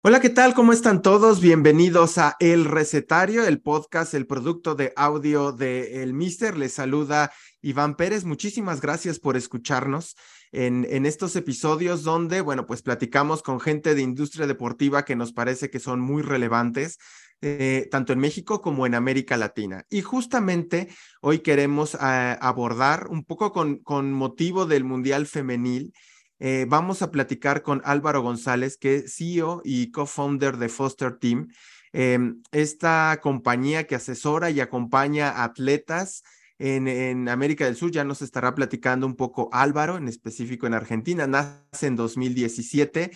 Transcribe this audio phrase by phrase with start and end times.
[0.00, 0.54] Hola, ¿qué tal?
[0.54, 1.40] ¿Cómo están todos?
[1.40, 6.56] Bienvenidos a El Recetario, el podcast, el producto de audio de El Mister.
[6.56, 7.32] Les saluda
[7.62, 8.24] Iván Pérez.
[8.24, 10.14] Muchísimas gracias por escucharnos
[10.52, 15.32] en, en estos episodios donde, bueno, pues platicamos con gente de industria deportiva que nos
[15.32, 16.98] parece que son muy relevantes.
[17.40, 19.84] Eh, tanto en México como en América Latina.
[19.90, 20.88] Y justamente
[21.20, 25.92] hoy queremos eh, abordar un poco con, con motivo del Mundial Femenil
[26.40, 31.48] eh, vamos a platicar con Álvaro González, que es CEO y co-founder de Foster Team,
[31.92, 36.22] em, esta compañía que asesora y acompaña atletas
[36.58, 37.90] en, América del Sur.
[37.90, 41.26] Ya nos estará platicando un poco Álvaro, en específico en Argentina.
[41.26, 43.10] Nace en 2017.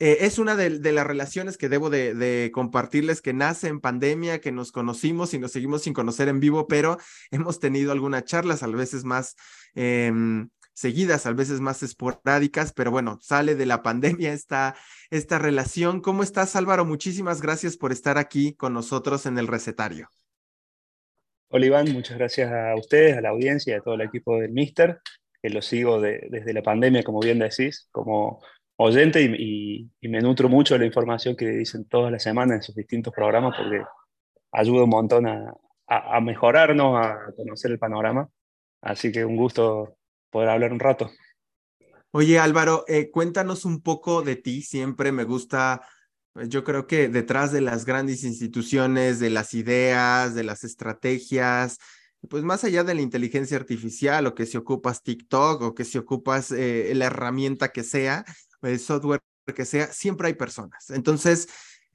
[0.00, 4.52] Eh, es una de, las relaciones que debo de, compartirles que nace en pandemia, que
[4.52, 6.98] nos conocimos y nos seguimos sin conocer en vivo, pero
[7.32, 9.34] hemos tenido algunas charlas, a veces más
[9.74, 10.12] eh,
[10.78, 14.76] seguidas, a veces más esporádicas, pero bueno, sale de la pandemia esta,
[15.10, 16.00] esta relación.
[16.00, 16.84] ¿Cómo estás, Álvaro?
[16.84, 20.08] Muchísimas gracias por estar aquí con nosotros en el recetario.
[21.50, 24.52] Hola, Iván, muchas gracias a ustedes, a la audiencia y a todo el equipo del
[24.52, 25.00] Mister,
[25.42, 28.40] que lo sigo desde la pandemia, como bien decís, como
[28.76, 32.74] oyente y, me nutro mucho de la información que dicen todas las semanas en sus
[32.74, 33.82] distintos programas porque
[34.52, 35.54] ayuda un montón a,
[35.86, 38.28] a mejorarnos, a conocer el panorama.
[38.80, 39.97] Así que un gusto
[40.30, 41.10] poder hablar un rato.
[42.10, 44.62] Oye Álvaro, eh, cuéntanos un poco de ti.
[44.62, 45.82] Siempre me gusta,
[46.32, 51.78] pues, yo creo que detrás de las grandes instituciones, de las ideas, de las estrategias,
[52.28, 55.98] pues más allá de la inteligencia artificial o que si ocupas TikTok o que si
[55.98, 58.24] ocupas eh, la herramienta que sea,
[58.62, 59.20] el software
[59.54, 60.90] que sea, siempre hay personas.
[60.90, 61.48] Entonces,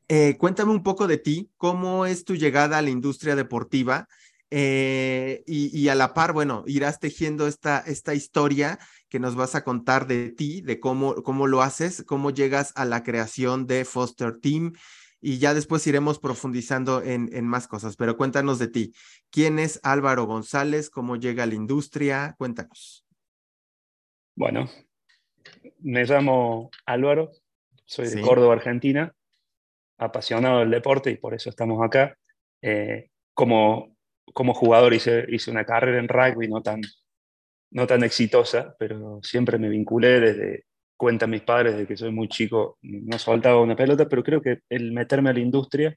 [0.08, 4.08] eh, cuéntame un poco de ti, cómo es tu llegada a la industria deportiva
[4.56, 8.78] eh, y, a la par, bueno, irás tejiendo esta, esta historia
[9.10, 12.86] que nos vas a contar de ti, de cómo, cómo lo haces, cómo llegas a
[12.86, 14.74] la creación de Foster Team
[15.20, 18.94] y ya después iremos profundizando en, en más cosas, pero cuéntanos de ti.
[19.32, 20.92] ¿Quién es Álvaro González?
[20.92, 22.36] ¿Cómo llega a la industria?
[22.38, 23.08] Cuéntanos.
[24.36, 24.70] Bueno,
[25.80, 27.32] me llamo Álvaro,
[27.86, 29.16] soy de Córdoba, Argentina,
[29.98, 32.16] apasionado del deporte y por eso estamos acá.
[32.62, 33.93] Eh, como
[34.34, 36.82] como jugador hice, hice una carrera en rugby no tan,
[37.72, 40.66] no tan exitosa, pero siempre me vinculé desde,
[40.98, 44.60] cuentan mis padres, de que soy muy chico, no soltaba una pelota, pero creo que
[44.70, 45.96] el meterme a la industria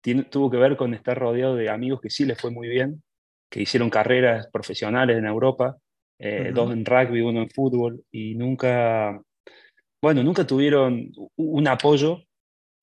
[0.00, 3.02] tiene, tuvo que ver con estar rodeado de amigos que sí les fue muy bien,
[3.50, 5.76] que hicieron carreras profesionales en Europa,
[6.18, 9.20] eh, dos en rugby, uno en fútbol, y nunca,
[10.00, 12.22] bueno, nunca tuvieron un apoyo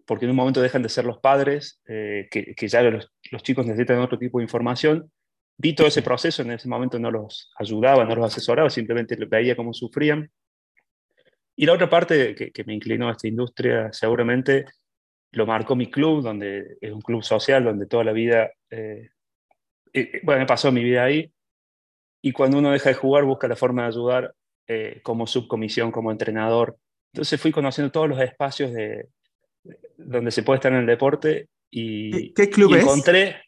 [0.06, 3.44] porque en un momento dejan de ser los padres, eh, que, que, ya los, los,
[3.44, 5.12] chicos necesitan otro tipo de información.
[5.58, 9.56] Vi todo ese proceso, en ese momento no los ayudaba, no los asesoraba, simplemente veía
[9.56, 10.30] cómo sufrían.
[11.56, 14.66] Y la otra parte que, que me inclinó a esta industria seguramente
[15.32, 19.10] lo marcó mi club, donde es un club social, donde toda la vida, eh,
[19.94, 21.32] eh, bueno, me pasó mi vida ahí.
[22.22, 24.36] Y cuando uno deja de jugar, busca la forma de ayudar
[25.04, 26.78] como subcomisión, como entrenador.
[27.12, 29.10] Entonces fui conociendo todos los espacios de,
[30.06, 31.48] donde se puede estar en el deporte.
[31.70, 33.42] Y, ¿Qué club encontré,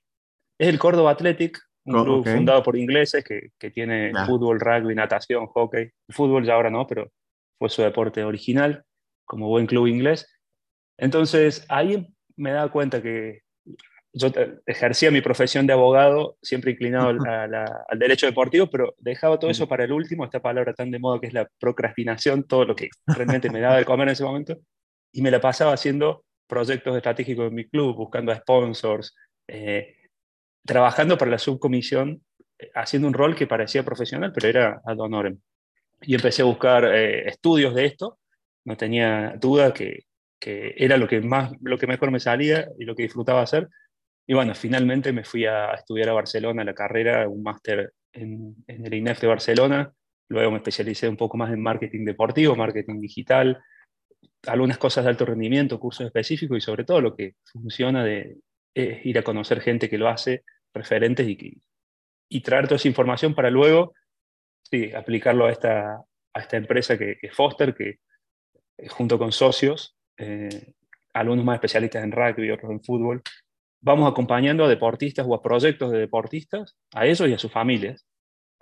[0.58, 0.68] es?
[0.68, 5.47] el Córdoba Athletic, un oh, club fundado por ingleses que, que tiene fútbol, rugby, natación,
[5.47, 5.90] hockey.
[6.09, 7.12] Fútbol ya ahora no, pero
[7.59, 8.84] fue su deporte original,
[9.25, 10.30] como buen club inglés.
[10.97, 13.41] Entonces ahí me daba cuenta que
[14.14, 14.31] yo
[14.68, 19.85] ejercía mi profesión de abogado, siempre inclinado al derecho deportivo, pero dejaba todo eso para
[19.85, 23.50] el último, esta palabra tan de moda que es la procrastinación, todo lo que realmente
[23.50, 24.58] me daba de comer en ese momento,
[25.12, 29.15] y me la pasaba haciendo proyectos estratégicos en mi club, buscando sponsors,
[29.47, 29.95] eh,
[30.65, 32.21] trabajando para la subcomisión,
[32.57, 35.39] eh, haciendo un rol que parecía profesional, pero era ad honorem.
[36.01, 38.19] Y empecé a buscar eh, estudios de esto,
[38.65, 40.05] no tenía duda que,
[40.39, 43.69] que, era lo que, más, lo que mejor me salía y lo que disfrutaba hacer.
[44.25, 48.85] Y bueno, finalmente me fui a estudiar a Barcelona la carrera, un máster en, en
[48.85, 49.93] el INEF de Barcelona,
[50.29, 53.61] luego me especialicé un poco más en marketing deportivo, marketing digital,
[54.47, 58.37] algunas cosas de alto rendimiento, cursos específicos y sobre todo lo que funciona de
[58.75, 60.43] ir a conocer gente que lo hace,
[60.73, 61.61] referentes y,
[62.29, 63.93] y traer toda esa información para luego
[64.64, 66.03] sí, aplicarlo a esta,
[66.34, 67.99] a esta empresa que, es Foster, que
[68.78, 70.73] eh, junto con socios, eh,
[71.14, 73.22] algunos más especialistas en rugby, otros en fútbol,
[73.81, 78.05] vamos acompañando a deportistas o a proyectos de deportistas, a ellos y a sus familias,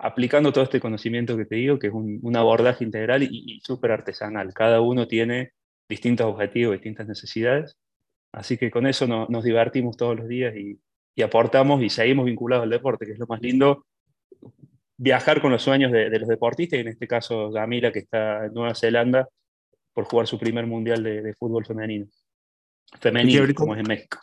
[0.02, 3.92] aplicando todo este conocimiento que te digo, que es un, abordaje integral y, y súper
[3.92, 4.52] artesanal.
[4.52, 5.52] Cada uno tiene
[5.88, 7.78] distintos objetivos, distintas necesidades.
[8.32, 10.80] Así que con eso nos divertimos todos los días y,
[11.22, 13.86] aportamos y seguimos vinculados al deporte, que es lo más lindo,
[14.96, 18.54] viajar con los sueños de, los deportistas, y en este caso Gamila, que está en
[18.54, 19.28] Nueva Zelanda
[19.92, 22.06] por jugar su primer mundial de, fútbol femenino.
[22.98, 24.18] femenil, como es en México.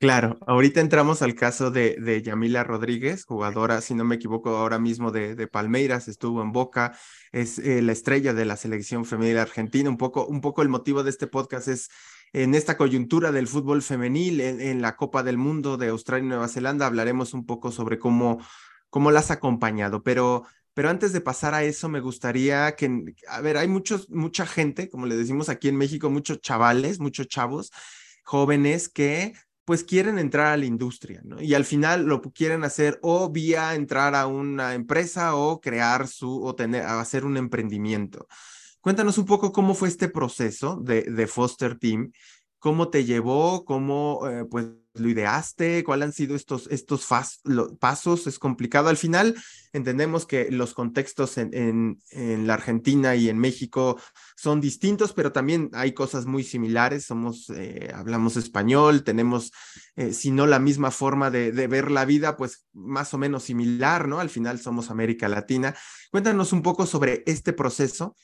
[0.00, 4.78] Claro, ahorita entramos al caso de, de Yamila Rodríguez, jugadora, si no me equivoco, ahora
[4.78, 6.96] mismo de, de Palmeiras, estuvo en Boca,
[7.32, 9.90] es eh, la estrella de la selección femenil argentina.
[9.90, 11.90] Un poco, un poco el motivo de este podcast es
[12.32, 16.48] en esta coyuntura del fútbol femenil, en, la Copa del Mundo de Australia y Nueva
[16.48, 18.42] Zelanda, hablaremos un poco sobre cómo,
[18.88, 23.58] cómo las acompañado, pero pero antes de pasar a eso, me gustaría que, a ver,
[23.58, 27.70] hay muchos, mucha gente, como le decimos aquí en México, muchos chavales, muchos chavos
[28.24, 29.34] jóvenes que
[29.70, 31.40] pues quieren entrar a la industria, ¿no?
[31.40, 36.42] Y al final lo quieren hacer o vía entrar a una empresa o crear su,
[36.42, 38.26] o tener, hacer un emprendimiento.
[38.80, 42.10] Cuéntanos un poco cómo fue este proceso de, de Foster Team,
[42.58, 45.84] cómo te llevó, cómo, eh, pues, lo ideaste?
[45.84, 47.06] ¿Cuáles han sido estos, estos
[47.78, 48.26] pasos?
[48.26, 48.88] Es complicado.
[48.88, 49.36] Al final
[49.72, 54.00] entendemos que los contextos en, en, la Argentina y en México
[54.36, 57.04] son distintos, pero también hay cosas muy similares.
[57.06, 59.52] Somos, eh, hablamos español, tenemos,
[59.96, 63.44] eh, si no la misma forma de, de, ver la vida, pues más o menos
[63.44, 64.20] similar, ¿no?
[64.20, 65.74] Al final somos América Latina.
[66.10, 68.16] Cuéntanos un poco sobre este proceso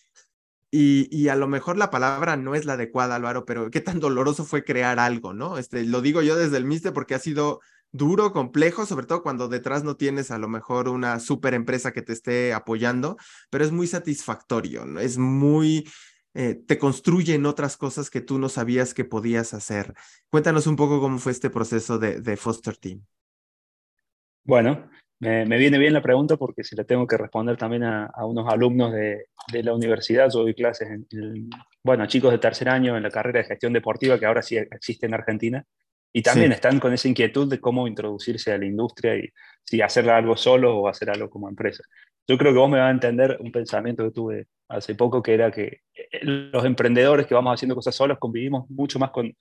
[0.70, 4.44] y, a lo mejor la palabra no es la adecuada, Álvaro, pero qué tan doloroso
[4.44, 5.58] fue crear algo, ¿no?
[5.58, 7.60] Este, lo digo yo desde el Mister porque ha sido
[7.92, 12.02] duro, complejo, sobre todo cuando detrás no tienes a lo mejor una super empresa que
[12.02, 13.16] te esté apoyando,
[13.48, 15.00] pero es muy satisfactorio, ¿no?
[15.00, 15.88] Es muy,
[16.34, 19.94] eh, te construyen otras cosas que tú no sabías que podías hacer.
[20.28, 23.06] Cuéntanos un poco cómo fue este proceso de, de Foster Team.
[24.44, 24.90] Bueno,
[25.20, 28.92] me, viene bien la pregunta porque si la tengo que responder también a, unos alumnos
[28.92, 31.48] de, de, la universidad, yo doy clases, en,
[31.82, 34.56] bueno, a chicos de tercer año en la carrera de gestión deportiva que ahora sí
[34.56, 35.64] existe en Argentina,
[36.12, 39.28] y también están con esa inquietud de cómo introducirse a la industria y
[39.62, 41.84] si hacer algo solo o hacer algo como empresa.
[42.26, 45.34] Yo creo que vos me vas a entender un pensamiento que tuve hace poco, que
[45.34, 49.36] era que eh, los emprendedores que vamos haciendo cosas solos convivimos mucho más con,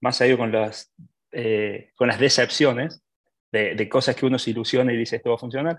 [0.00, 0.92] más allá con las,
[1.32, 3.03] eh, con las decepciones
[3.54, 5.78] de, cosas que uno se ilusiona y dice esto va a funcionar,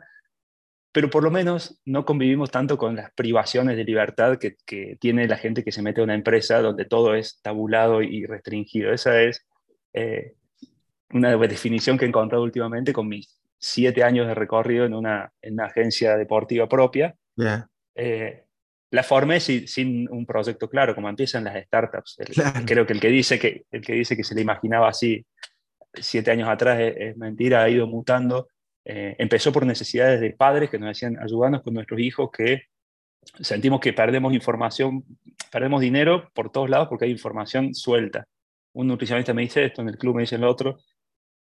[0.92, 4.56] pero por lo menos no convivimos tanto con las privaciones de libertad que,
[5.00, 8.94] tiene la gente que se mete a una empresa donde todo es tabulado y restringido.
[8.94, 9.46] Esa es
[9.94, 10.36] eh,
[11.12, 15.54] una definición que he encontrado últimamente con mis siete años de recorrido en una, en
[15.54, 17.16] una agencia deportiva propia.
[17.96, 18.44] Eh,
[18.92, 22.18] la formé sin, un proyecto claro, como empiezan las startups.
[22.66, 25.26] Creo que el que, dice que el que dice que se le imaginaba así
[26.02, 28.50] siete años atrás es, mentira, ha ido mutando.
[28.84, 32.64] Eh, empezó por necesidades de padres que nos decían, ayudarnos con nuestros hijos, que
[33.42, 35.04] sentimos que perdemos información,
[35.52, 38.28] perdemos dinero por todos lados porque hay información suelta.
[38.74, 40.80] Un nutricionista me dice esto, en el club me dice lo otro,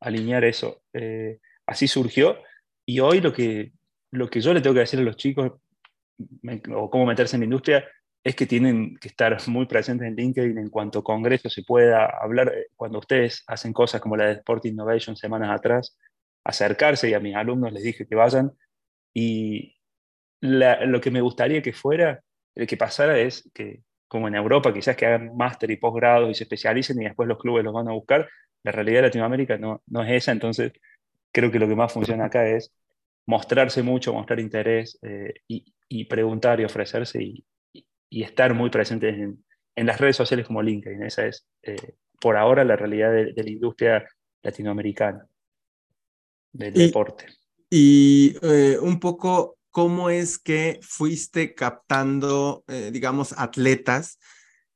[0.00, 0.82] alinear eso.
[0.92, 2.38] Eh, así surgió
[2.86, 3.72] y hoy lo que,
[4.10, 5.52] lo que yo le tengo que decir a los chicos,
[6.74, 7.84] o cómo meterse en la industria,
[8.24, 12.48] es que tienen que estar muy presentes en LinkedIn en cuanto congreso se pueda hablar,
[12.48, 15.98] eh, cuando ustedes hacen cosas como la de Sport Innovation semanas atrás,
[16.42, 18.52] acercarse y a mis alumnos les dije que vayan.
[19.12, 19.76] Y
[20.40, 22.22] lo que me gustaría que fuera,
[22.54, 26.34] el que pasara es que como en Europa quizás que hagan máster y posgrado y
[26.34, 28.28] se especialicen y después los clubes los van a buscar,
[28.62, 30.72] la realidad de Latinoamérica no, no es esa, entonces
[31.32, 32.72] creo que lo que más funciona acá es
[33.26, 37.22] mostrarse mucho, mostrar interés eh, y, preguntar y ofrecerse
[38.14, 39.44] y estar muy presentes en,
[39.74, 41.02] en, las redes sociales como LinkedIn.
[41.02, 44.08] Esa es, eh, por ahora, la realidad de, la industria
[44.40, 45.26] latinoamericana
[46.52, 47.26] del deporte.
[47.68, 54.20] Y eh, un poco, ¿cómo es que fuiste captando, eh, digamos, atletas?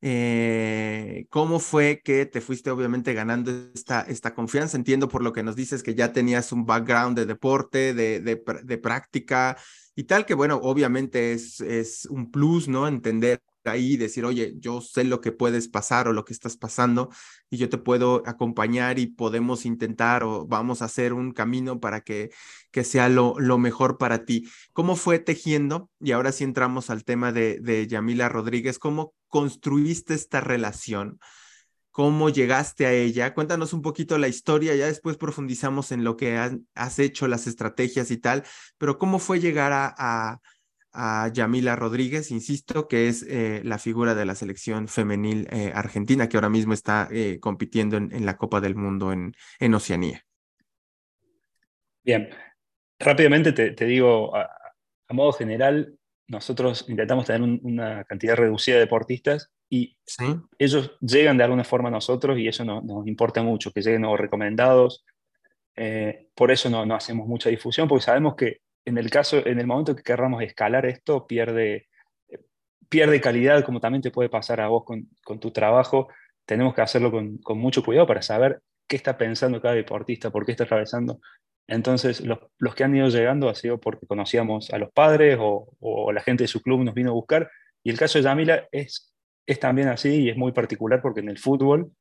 [0.01, 4.77] ¿Cómo fue que te fuiste obviamente ganando esta, esta confianza?
[4.77, 8.43] Entiendo por lo que nos dices que ya tenías un background de deporte, de, de,
[8.65, 9.57] de práctica,
[9.99, 12.87] y tal que, bueno, obviamente es, es un plus, ¿no?
[12.87, 17.11] Entender ahí, decir, oye, yo sé lo que puedes pasar o lo que estás pasando
[17.51, 22.01] y yo te puedo acompañar y podemos intentar o vamos a hacer un camino para
[22.01, 22.31] que,
[22.71, 24.49] que sea lo, lo mejor para ti.
[24.73, 25.91] ¿Cómo fue tejiendo?
[26.01, 31.19] Y ahora sí entramos al tema de, de Yamila Rodríguez, ¿cómo construiste esta relación?
[31.99, 33.35] cómo llegaste a ella.
[33.35, 38.13] Cuéntanos un poquito la historia, ya después profundizamos en lo que has, hecho, las estrategias
[38.13, 38.45] y tal,
[38.79, 40.41] pero cómo fue llegar a,
[41.33, 46.37] Yamila Rodríguez, insisto, que es eh, la figura de la selección femenil eh, argentina que
[46.37, 50.25] ahora mismo está eh, compitiendo en, la Copa del Mundo en, en Oceanía.
[52.03, 52.31] Bien,
[52.99, 54.49] rápidamente te, digo, a,
[55.11, 55.95] modo general,
[56.27, 59.97] nosotros intentamos tener una cantidad reducida de deportistas y
[60.59, 64.17] ellos llegan de alguna forma a nosotros y eso nos importa mucho, que lleguen o
[64.17, 65.05] recomendados.
[65.77, 69.61] Eh, por eso no, no, hacemos mucha difusión, porque sabemos que en el caso, en
[69.61, 71.89] el momento que querramos escalar esto, pierde,
[72.89, 76.09] pierde calidad, como también te puede pasar a vos con, con tu trabajo.
[76.47, 80.47] tenemos que hacerlo con, con, mucho cuidado para saber qué está pensando cada deportista, por
[80.47, 81.21] qué está atravesando.
[81.67, 85.69] Entonces, los, los que han ido llegando ha sido porque conocíamos a los padres o,
[85.81, 87.51] o, la gente de su club nos vino a buscar.
[87.85, 89.15] Y el caso de Yamila es,
[89.47, 91.93] es también así y es muy particular porque en el fútbol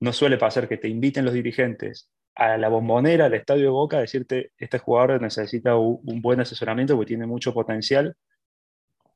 [0.00, 3.96] no suele pasar que te inviten los dirigentes a la bombonera, al estadio de Boca,
[3.96, 8.14] a decirte, este jugador necesita un, buen asesoramiento porque tiene mucho potencial.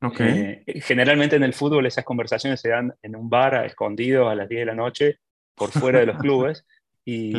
[0.01, 0.61] Okay.
[0.67, 4.35] Eh, generalmente en el fútbol esas conversaciones se dan en un bar, a escondido, a
[4.35, 5.19] las 10 de la noche,
[5.55, 6.65] por fuera de los clubes.
[7.05, 7.33] Y,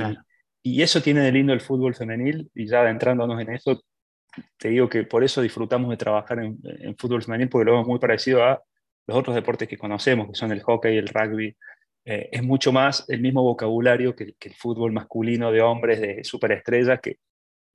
[0.62, 3.83] y eso tiene de lindo el fútbol femenil, y ya adentrándonos en eso,
[4.57, 7.88] te digo que por eso disfrutamos de trabajar en, en fútbol femenil, porque lo vemos
[7.88, 8.62] muy parecido a
[9.07, 11.55] los otros deportes que conocemos, que son el hockey, el rugby,
[12.05, 17.01] eh, es mucho más el mismo vocabulario que, el fútbol masculino de hombres, de superestrellas,
[17.01, 17.19] que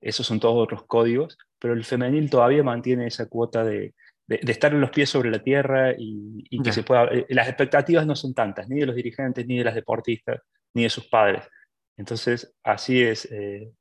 [0.00, 3.94] esos son todos otros códigos, pero el femenil todavía mantiene esa cuota de,
[4.26, 7.04] de, estar en los pies sobre la tierra y, que se pueda...
[7.06, 10.40] Eh, las expectativas no son tantas, ni de los dirigentes, ni de las deportistas,
[10.74, 11.48] ni de sus padres.
[11.96, 13.72] Entonces, así es eh,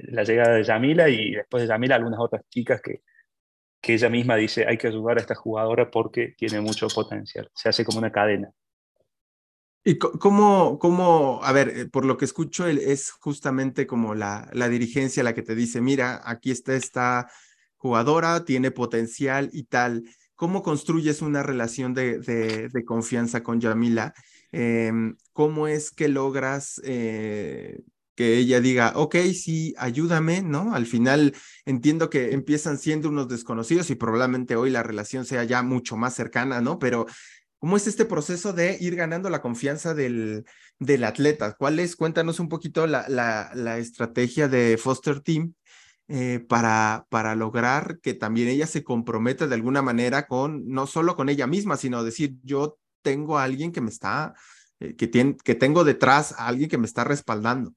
[0.00, 3.00] la llegada de Yamila y después de Yamila algunas otras chicas que,
[3.80, 7.50] que ella misma dice hay que ayudar a esta jugadora porque tiene mucho potencial.
[7.54, 8.52] Se hace como una cadena.
[9.88, 14.68] ¿Y cómo, cómo, a ver, eh, por lo que escucho, es justamente como la, la
[14.68, 17.30] dirigencia la que te dice, mira, aquí está esta
[17.78, 20.04] jugadora, tiene potencial y tal.
[20.34, 24.12] ¿Cómo construyes una relación de, de, confianza con Yamila?
[24.52, 27.80] Em, ¿Cómo es que logras eh,
[28.14, 30.74] que ella diga, ok, sí, ayúdame, ¿no?
[30.74, 35.62] Al final entiendo que empiezan siendo unos desconocidos y probablemente hoy la relación sea ya
[35.62, 36.80] mucho más cercana, ¿no?
[36.80, 37.06] Pero
[37.58, 40.44] ¿cómo es este proceso de ir ganando la confianza del,
[40.78, 41.54] del atleta?
[41.54, 45.54] ¿Cuál es, cuéntanos un poquito la, la, estrategia de Foster Team
[46.08, 51.16] eh, para, para lograr que también ella se comprometa de alguna manera con, no solo
[51.16, 54.34] con ella misma, sino decir, yo tengo a alguien que me está,
[54.80, 57.74] eh, que, tiene, que tengo detrás a alguien que me está respaldando.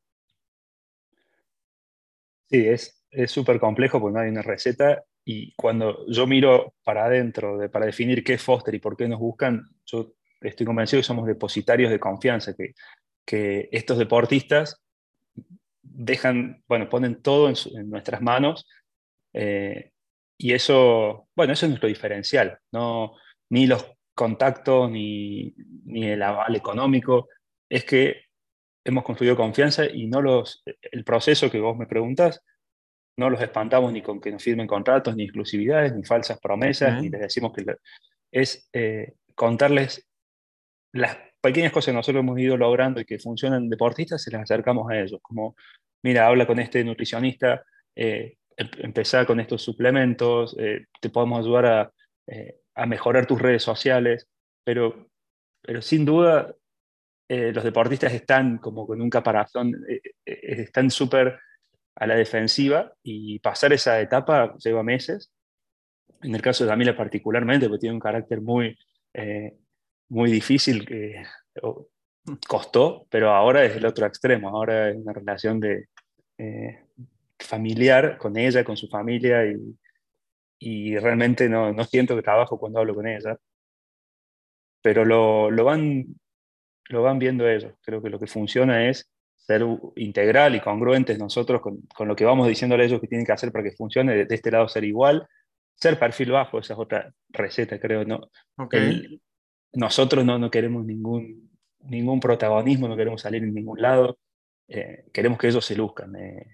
[2.50, 2.93] Sí, es
[3.27, 7.85] súper complejo porque no hay una receta y cuando yo miro para adentro de, para
[7.85, 11.91] definir qué es Foster y por qué nos buscan, yo estoy convencido que somos depositarios
[11.91, 12.73] de confianza, que,
[13.25, 14.81] que estos deportistas
[15.81, 18.67] dejan, bueno, ponen todo en, nuestras manos
[19.33, 19.91] eh,
[20.37, 23.15] y eso, bueno, eso es nuestro diferencial, no,
[23.49, 23.85] ni los
[24.15, 25.53] contactos ni,
[25.85, 27.29] ni el aval económico,
[27.69, 28.23] es que
[28.83, 32.43] hemos construido confianza y no los, el proceso que vos me preguntas,
[33.18, 37.10] no los espantamos ni con que nos firmen contratos, ni exclusividades, ni falsas promesas, ni
[37.10, 37.65] les decimos que
[38.32, 40.08] es eh, contarles
[40.94, 44.89] las pequeñas cosas que nosotros hemos ido logrando y que funcionan deportistas, se las acercamos
[44.89, 45.56] a ellos, como,
[46.03, 47.63] mira, habla con este nutricionista,
[47.96, 51.91] eh, em, empezar con estos suplementos, eh, te podemos ayudar a,
[52.75, 54.27] a, mejorar tus redes sociales,
[54.63, 55.10] pero,
[55.62, 56.56] pero sin duda
[57.34, 61.39] eh, los deportistas están como con un caparazón, eh, eh, están súper
[61.95, 65.31] a la defensiva y pasar esa etapa lleva meses.
[66.21, 68.77] En el caso de Damila particularmente, porque tiene un carácter muy,
[70.10, 71.24] muy difícil, que
[72.48, 75.88] costó, pero ahora es el otro extremo, ahora es una relación de,
[77.39, 79.77] familiar con ella, con su familia y,
[80.60, 83.38] y realmente no, no, siento que trabajo cuando hablo con ella,
[84.81, 86.05] pero lo, lo van
[86.91, 87.74] lo van viendo ellos.
[87.81, 89.11] Creo que lo que funciona es
[89.45, 93.25] ser integral y congruentes nosotros con, con lo que vamos diciéndole a ellos que tienen
[93.25, 95.27] que hacer para que funcione, de, este lado ser igual,
[95.75, 98.05] ser perfil bajo, esa es otra receta, creo.
[98.05, 98.29] ¿no?
[99.74, 104.19] nosotros no, no queremos ningún, ningún protagonismo, no queremos salir en ningún lado,
[104.67, 106.15] eh, queremos que ellos se luzcan.
[106.15, 106.45] Eh.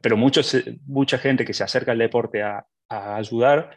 [0.00, 3.76] pero muchos, mucha gente que se acerca al deporte a, a ayudar,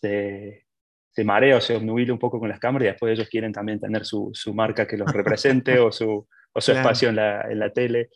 [0.00, 0.66] se,
[1.10, 3.80] se marea o se obnubila un poco con las cámaras y después ellos quieren también
[3.80, 7.58] tener su, su marca que los represente o su, o su espacio en la, en
[7.58, 8.10] la tele.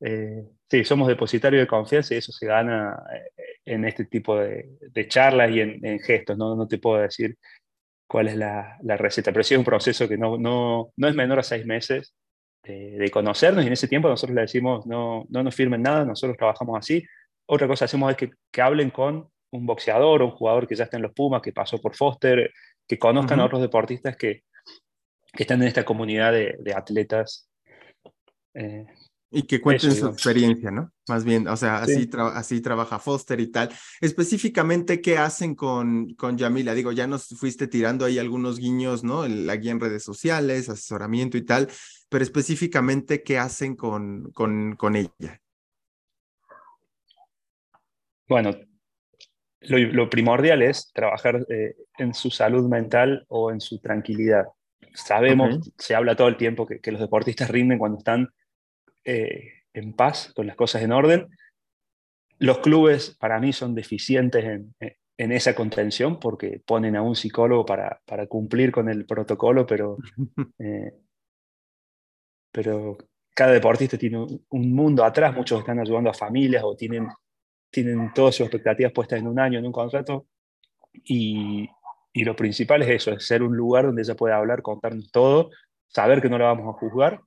[0.00, 4.76] Eh, sí, somos depositarios de confianza y eso se gana eh, en este tipo de,
[4.80, 6.36] de charlas y en, gestos.
[6.36, 6.54] ¿no?
[6.54, 7.36] no te puedo decir
[8.06, 11.14] cuál es la, la, receta, pero sí es un proceso que no, no, no es
[11.14, 12.14] menor a seis meses
[12.62, 16.04] de, de, conocernos y en ese tiempo nosotros le decimos no, no nos firmen nada,
[16.04, 17.04] nosotros trabajamos así.
[17.46, 20.84] Otra cosa hacemos es que, que hablen con un boxeador o un jugador que ya
[20.84, 22.52] está en los Pumas, que pasó por Foster,
[22.86, 24.42] que conozcan a otros deportistas que,
[25.32, 27.48] que, están en esta comunidad de, de atletas.
[28.56, 28.86] Eh,
[29.30, 30.92] y que cuenten su experiencia, ¿no?
[31.08, 33.70] Más bien, o sea, así, así trabaja Foster y tal.
[34.00, 36.74] Específicamente, ¿qué hacen con, con Yamila?
[36.74, 39.26] Digo, ya nos fuiste tirando ahí algunos guiños, ¿no?
[39.26, 41.68] La guía en redes sociales, asesoramiento y tal,
[42.08, 45.40] pero específicamente, ¿qué hacen con, con, con ella?
[48.28, 48.52] Bueno,
[49.60, 54.46] lo, primordial es trabajar eh, en su salud mental o en su tranquilidad.
[54.94, 58.28] sabemos, se habla todo el tiempo que, los deportistas rinden cuando están
[59.06, 61.28] eh, en paz, con las cosas en orden.
[62.38, 64.74] Los clubes para mí son deficientes en,
[65.18, 69.96] en esa contención porque ponen a un psicólogo para, para cumplir con el protocolo, pero,
[70.58, 70.92] eh,
[72.52, 72.98] pero
[73.34, 77.08] cada deportista tiene un mundo atrás, muchos están ayudando a familias o tienen,
[77.70, 80.26] tienen todas sus expectativas puestas en un año, en un contrato,
[80.92, 81.68] y,
[82.12, 85.50] y lo principal es eso, es ser un lugar donde ella pueda hablar, contarnos todo,
[85.86, 87.20] saber que no la vamos a juzgar.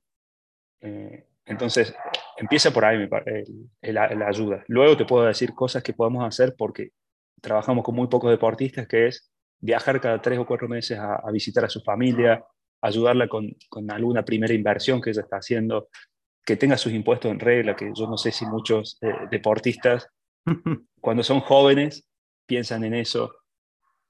[0.81, 1.93] Eh, entonces,
[2.37, 3.09] empieza por ahí
[3.81, 4.63] la ayuda.
[4.67, 6.91] Luego te puedo decir cosas que podemos hacer porque
[7.41, 11.65] trabajamos con muy pocos deportistas, que es viajar cada tres o cuatro meses a, visitar
[11.65, 12.45] a su familia,
[12.81, 15.89] ayudarla con, con, alguna primera inversión que ella está haciendo,
[16.45, 20.07] que tenga sus impuestos en regla, que yo no sé si muchos eh, deportistas,
[21.01, 22.05] cuando son jóvenes,
[22.45, 23.35] piensan en eso.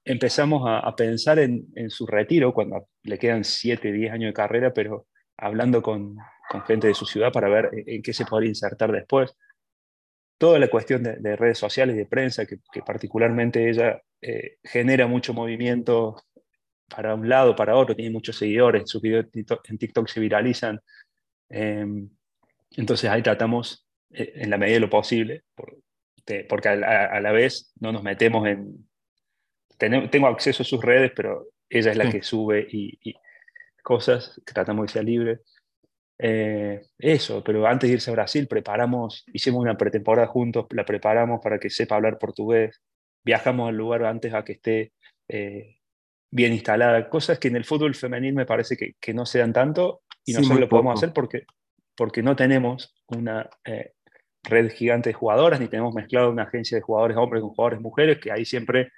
[0.04, 4.72] Empezamos a, pensar en, en, su retiro, cuando le quedan siete, diez años de carrera,
[4.72, 5.06] pero
[5.36, 6.16] hablando con,
[6.50, 9.36] con gente de su ciudad para ver en qué se podría insertar después
[10.36, 16.16] toda la cuestión de, redes sociales de prensa, que, particularmente ella eh, genera mucho movimiento
[16.88, 20.80] para un lado, para otro, tiene muchos seguidores, sus videos en TikTok se viralizan.
[21.48, 22.08] Em,
[22.74, 25.44] entonces ahí tratamos, eh, en la medida de lo posible,
[26.48, 28.88] porque a, la vez no nos metemos en...
[29.78, 33.14] tengo acceso a sus redes, pero ella es la que sube y, y,
[33.82, 35.40] cosas tratamos de ser libre.
[36.22, 41.40] Eh, eso, pero antes de irse a Brasil preparamos, hicimos una pretemporada juntos, la preparamos
[41.42, 42.82] para que sepa hablar portugués,
[43.24, 44.92] viajamos al lugar antes a que esté
[45.28, 45.78] eh,
[46.30, 49.54] bien instalada, cosas que en el fútbol femenil me parece que, que no se dan
[49.54, 51.44] tanto y nosotros lo podemos hacer porque,
[51.96, 53.94] porque no tenemos una eh,
[54.42, 58.18] red gigante de jugadoras, ni tenemos mezclado una agencia de jugadores hombres con jugadores mujeres,
[58.18, 58.92] que ahí siempre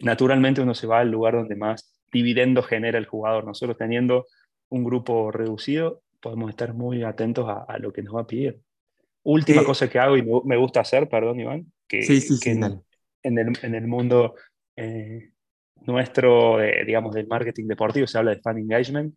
[0.00, 3.44] naturalmente uno se va al lugar donde más dividendo genera el jugador.
[3.44, 4.26] Nosotros teniendo
[4.70, 8.58] un grupo reducido, podemos estar muy atentos a, lo que nos va a pedir.
[9.22, 13.74] Última eh, cosa que hago y me, gusta hacer, perdón Iván, que, en, el, en,
[13.76, 14.34] el, mundo
[14.74, 15.30] eh,
[15.86, 19.14] nuestro, digamos, del marketing deportivo se habla de fan engagement,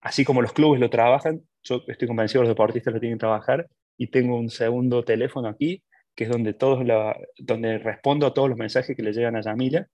[0.00, 3.20] así como los clubes lo trabajan, yo estoy convencido que los deportistas lo tienen que
[3.20, 3.68] trabajar.
[3.96, 5.84] Y tengo un segundo teléfono aquí,
[6.16, 9.42] que es donde, todos la, donde respondo a todos los mensajes que le llegan a
[9.42, 9.86] Yamila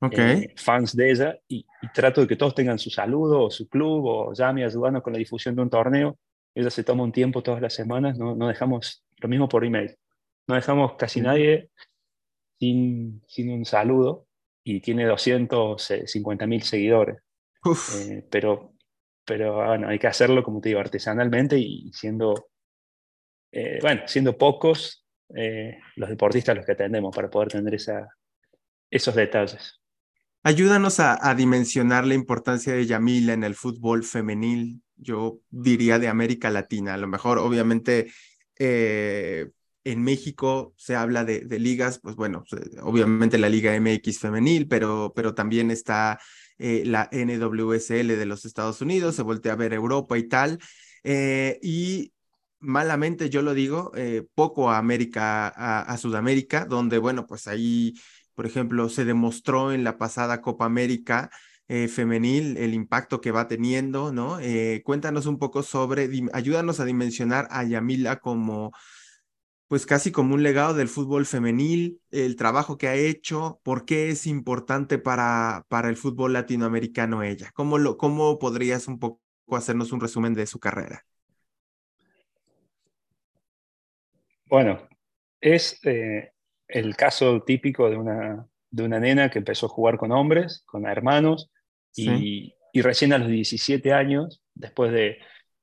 [0.00, 4.04] eh, fans de ella, y, trato de que todos tengan su saludo o su club
[4.04, 6.18] o llame ayudando con la difusión de un torneo.
[6.54, 9.96] Ella se toma un tiempo todas las semanas, no, no dejamos lo mismo por email.
[10.46, 11.70] No dejamos casi nadie
[12.58, 14.26] sin, sin un saludo
[14.64, 17.18] y tiene 250 mil seguidores.
[17.96, 18.74] Eh, pero,
[19.24, 22.50] pero bueno, hay que hacerlo, como te digo, artesanalmente y siendo,
[23.52, 25.04] eh, bueno, siendo pocos
[25.96, 28.08] los deportistas los que atendemos para poder tener esa,
[28.90, 29.80] esos detalles.
[30.48, 36.48] Ayúdanos a, dimensionar la importancia de Yamila en el fútbol femenil, yo diría de América
[36.48, 36.94] Latina.
[36.94, 38.10] A lo mejor, obviamente,
[38.58, 39.50] eh,
[39.84, 42.44] en México se habla de, ligas, pues bueno,
[42.80, 46.18] obviamente la Liga MX femenil, pero, pero también está
[46.56, 50.60] eh, la NWSL de los Estados Unidos, se voltea a ver Europa y tal.
[51.04, 52.14] Eh, y
[52.58, 53.92] malamente yo lo digo,
[54.34, 57.92] poco a América, a, Sudamérica, donde, bueno, pues ahí
[58.38, 61.28] por ejemplo, se demostró en la pasada Copa América
[61.66, 64.38] eh, femenil el impacto que va teniendo, ¿no?
[64.38, 68.70] Eh, cuéntanos un poco sobre, ayúdanos a dimensionar a Yamila como,
[69.66, 74.10] pues casi como un legado del fútbol femenil, el trabajo que ha hecho, por qué
[74.10, 77.50] es importante para, para el fútbol latinoamericano ella.
[77.54, 79.20] ¿Cómo, lo, ¿Cómo podrías un poco
[79.50, 81.04] hacernos un resumen de su carrera?
[84.46, 84.78] Bueno,
[85.40, 86.30] es eh,
[86.68, 90.86] el caso típico de una, de una nena que empezó a jugar con hombres, con
[90.86, 91.50] hermanos,
[91.94, 95.18] y, y, recién a los 17 años, después de,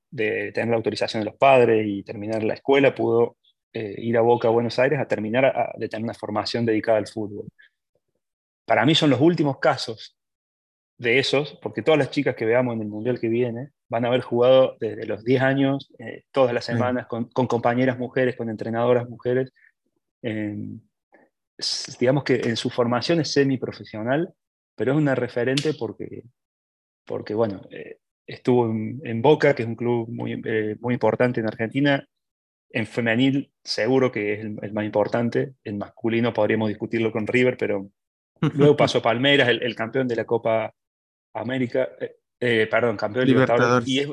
[0.10, 3.38] de, tener la autorización de los padres y terminar la escuela, pudo
[3.72, 7.08] eh, ir a Boca a Buenos Aires a terminar de tener una formación dedicada al
[7.08, 7.48] fútbol.
[8.66, 10.18] Para mí son los últimos casos
[10.98, 14.08] de esos, porque todas las chicas que veamos en el Mundial que viene van a
[14.08, 18.50] haber jugado desde los 10 años, eh, todas las semanas, con, con, compañeras mujeres, con
[18.50, 19.54] entrenadoras mujeres
[22.00, 24.34] digamos que en su formación es semiprofesional,
[24.76, 26.24] pero es una referente porque,
[27.06, 31.48] porque bueno, eh, estuvo en, Boca, que es un club muy, eh, muy importante en
[31.48, 32.08] Argentina.
[32.70, 35.54] En femenil seguro que es el, más importante.
[35.64, 37.90] En masculino podríamos discutirlo con River, pero
[38.54, 40.74] luego pasó Palmeiras, el, campeón de la Copa
[41.34, 41.90] América,
[42.40, 43.88] eh, perdón, campeón de Libertadores.
[43.88, 44.10] Y es,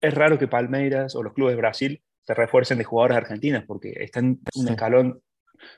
[0.00, 3.92] es, raro que Palmeiras o los clubes de Brasil se refuercen de jugadores argentinas porque
[4.00, 5.22] están en un escalón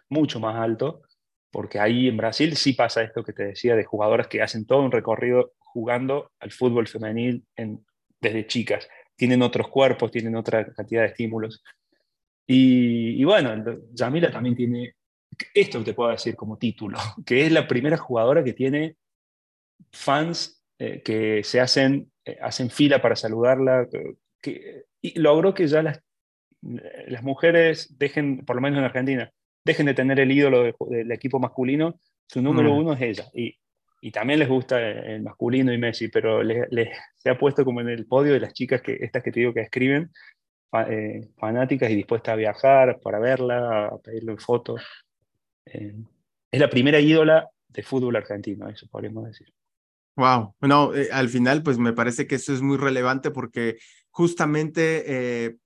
[0.09, 1.03] mucho más alto,
[1.51, 4.81] porque ahí en Brasil sí pasa esto que te decía de jugadores que hacen todo
[4.81, 7.85] un recorrido jugando al fútbol femenil en,
[8.21, 8.89] desde chicas.
[9.17, 11.63] Tienen otros cuerpos, tienen otra cantidad de estímulos.
[12.47, 13.55] Y, bueno,
[13.93, 14.95] Yamila también tiene,
[15.55, 18.97] esto te puedo decir como título, que es la primera jugadora que tiene
[19.91, 23.89] fans eh, que se hacen, eh, hacen fila para saludarla,
[24.41, 26.01] que, y logró que ya las,
[26.63, 29.33] las mujeres dejen, por lo menos en Argentina,
[29.65, 32.79] dejen de tener el ídolo del equipo masculino, su número mm.
[32.79, 33.31] uno es ella.
[33.35, 33.57] Y,
[34.01, 36.41] y, también les gusta el masculino y Messi, pero
[37.17, 39.55] se ha puesto como en el podio de las chicas que estas que te digo
[39.55, 40.11] que escriben,
[40.89, 44.83] eh, fanáticas y dispuestas a viajar para verla, a pedirle fotos.
[45.67, 45.95] Eh,
[46.51, 49.53] es la primera ídola de fútbol argentino, eso podríamos decir.
[50.17, 53.79] Wow, bueno, eh, al final pues me parece que eso es muy relevante porque
[54.11, 55.59] justamente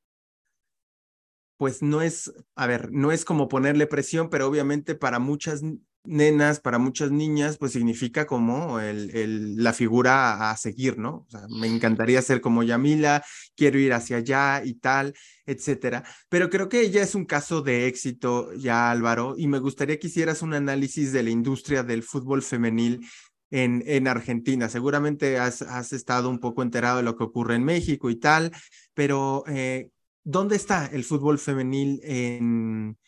[1.56, 5.62] pues no es, a ver, no es como ponerle presión, pero obviamente para muchas
[6.06, 11.26] nenas, para muchas niñas, pues significa como el, el, la figura a, seguir, ¿no?
[11.26, 13.24] O sea, me encantaría ser como Yamila,
[13.56, 15.14] quiero ir hacia allá y tal,
[15.46, 16.04] etcétera.
[16.28, 20.06] Pero creo que ella es un caso de éxito ya, Álvaro, y me gustaría que
[20.06, 23.06] hicieras un análisis de la industria del fútbol femenil
[23.50, 24.68] en, en Argentina.
[24.68, 28.52] Seguramente has, has estado un poco enterado de lo que ocurre en México y tal,
[28.94, 29.90] pero eh,
[30.26, 32.98] ¿dónde está el fútbol femenil en,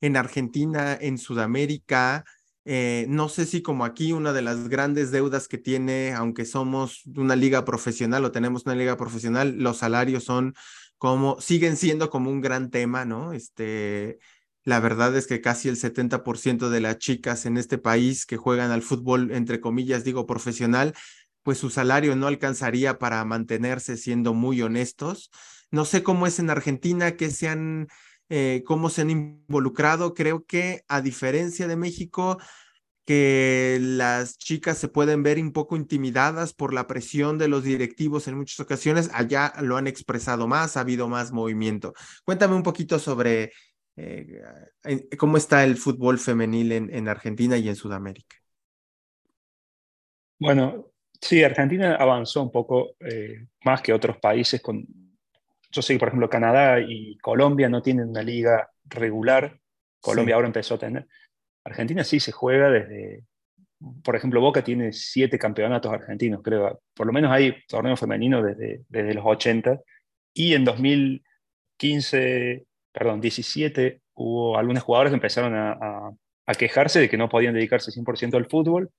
[0.00, 2.24] en Argentina, en Sudamérica?
[2.64, 7.06] Eh, no sé si como aquí una de las grandes deudas que tiene, aunque somos
[7.16, 10.54] una liga profesional o tenemos una liga profesional, los salarios son
[10.98, 13.32] como, siguen siendo como un gran tema, ¿no?
[13.32, 14.18] Este,
[14.64, 18.72] la verdad es que casi el 70% de las chicas en este país que juegan
[18.72, 20.92] al fútbol, entre comillas, digo profesional,
[21.44, 25.30] pues su salario no alcanzaría para mantenerse siendo muy honestos.
[25.70, 27.88] No sé cómo es en Argentina, que se han,
[28.28, 30.14] eh, cómo se han involucrado.
[30.14, 32.38] Creo que a diferencia de México,
[33.04, 38.28] que las chicas se pueden ver un poco intimidadas por la presión de los directivos
[38.28, 41.94] en muchas ocasiones, allá lo han expresado más, ha habido más movimiento.
[42.24, 43.52] Cuéntame un poquito sobre
[43.96, 44.42] eh,
[45.18, 48.36] cómo está el fútbol femenil en, en Argentina y en Sudamérica.
[50.38, 54.86] Bueno, sí, Argentina avanzó un poco eh, más que otros países con
[55.70, 59.58] yo sé que, por ejemplo, Canadá y Colombia no tienen una liga regular.
[60.00, 61.06] Colombia ahora empezó a tener.
[61.64, 63.24] Argentina sí se juega desde,
[64.02, 66.80] por ejemplo, Boca tiene siete campeonatos argentinos, creo.
[66.94, 69.80] Por lo menos hay torneos femeninos desde, desde los 80.
[70.34, 76.10] Y en 2015, perdón, 17, hubo algunos jugadores que empezaron a,
[76.46, 78.90] a quejarse de que no podían dedicarse 100% al fútbol.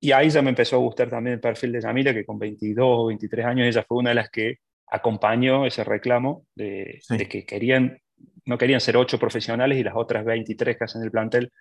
[0.00, 2.86] Y ahí ya me empezó a gustar también el perfil de Yamila, que con 22
[2.86, 8.00] o 23 años ella fue una de las que acompañó ese reclamo de, que querían,
[8.44, 11.52] no querían ser ocho profesionales y las otras 23 que hacen el plantel.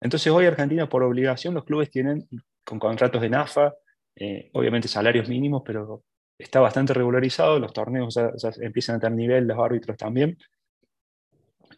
[0.00, 2.28] Entonces hoy Argentina, por obligación, los clubes tienen
[2.64, 3.74] con contratos de NAFA,
[4.16, 6.04] eh, obviamente salarios mínimos, pero
[6.38, 10.36] está bastante regularizado, los torneos ya, empiezan a tener nivel, los árbitros también.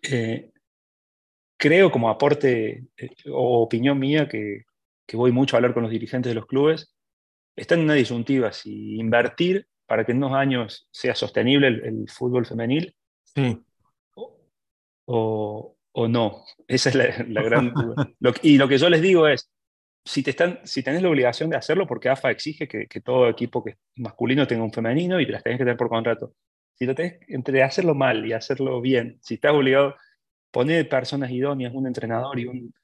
[0.02, 0.50] Eh,
[1.57, 4.64] creo como aporte eh, o opinión mía que,
[5.07, 6.94] que voy mucho a hablar con los dirigentes de los clubes,
[7.57, 12.47] está en una disyuntiva, si invertir para que en unos años sea sostenible el, fútbol
[12.47, 13.61] femenil sí.
[15.07, 16.44] o, o, no.
[16.66, 18.09] Esa es la, gran duda.
[18.42, 19.51] y lo que yo les digo es,
[20.05, 23.29] si, te están, si tenés la obligación de hacerlo, porque AFA exige que, que, todo
[23.29, 26.35] equipo que masculino tenga un femenino y te las tenés que tener por contrato.
[26.75, 29.97] Si lo tenés entre hacerlo mal y hacerlo bien, si estás obligado,
[30.51, 32.75] poner personas idóneas, un entrenador y un,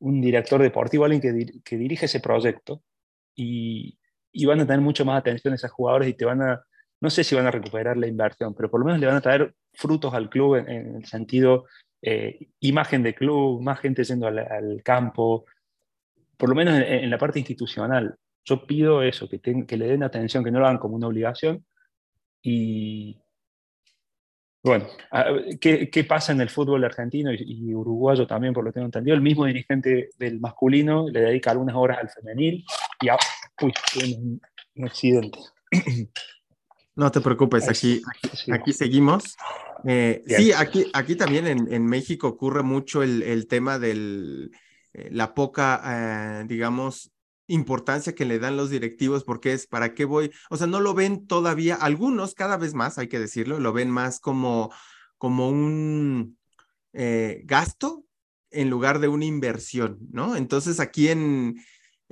[0.00, 2.82] un director deportivo, alguien que, que dirige ese proyecto,
[3.34, 3.98] y,
[4.32, 6.62] y van a tener mucho más atención a esos jugadores y te van a,
[7.00, 9.20] no sé si van a recuperar la inversión, pero por lo menos le van a
[9.20, 11.66] traer frutos al club en, el sentido
[12.00, 15.44] eh, imagen de club, más gente yendo al, campo,
[16.36, 18.16] por lo menos en, la parte institucional.
[18.44, 21.64] Yo pido eso, que, que le den atención, que no lo hagan como una obligación.
[22.42, 23.16] Y
[24.64, 24.86] bueno,
[25.60, 29.16] ¿qué, ¿qué, pasa en el fútbol argentino y, uruguayo también, por lo que tengo entendido?
[29.16, 32.64] El mismo dirigente del masculino le dedica algunas horas al femenil
[33.00, 33.16] y a,
[33.60, 34.40] Uy, un,
[34.84, 35.38] accidente.
[36.94, 38.02] No te preocupes, aquí,
[38.52, 39.38] aquí, seguimos.
[39.86, 44.50] Eh, sí, aquí, aquí también en, México ocurre mucho el, tema de
[44.92, 47.10] eh, la poca, eh, digamos,
[47.46, 50.92] importancia que le dan los directivos porque es para qué voy, o sea, no lo
[50.92, 54.70] ven todavía, algunos cada vez más, hay que decirlo, lo ven más como,
[55.16, 56.36] como un
[56.92, 58.04] gasto
[58.50, 60.36] en lugar de una inversión, ¿no?
[60.36, 61.56] Entonces aquí en,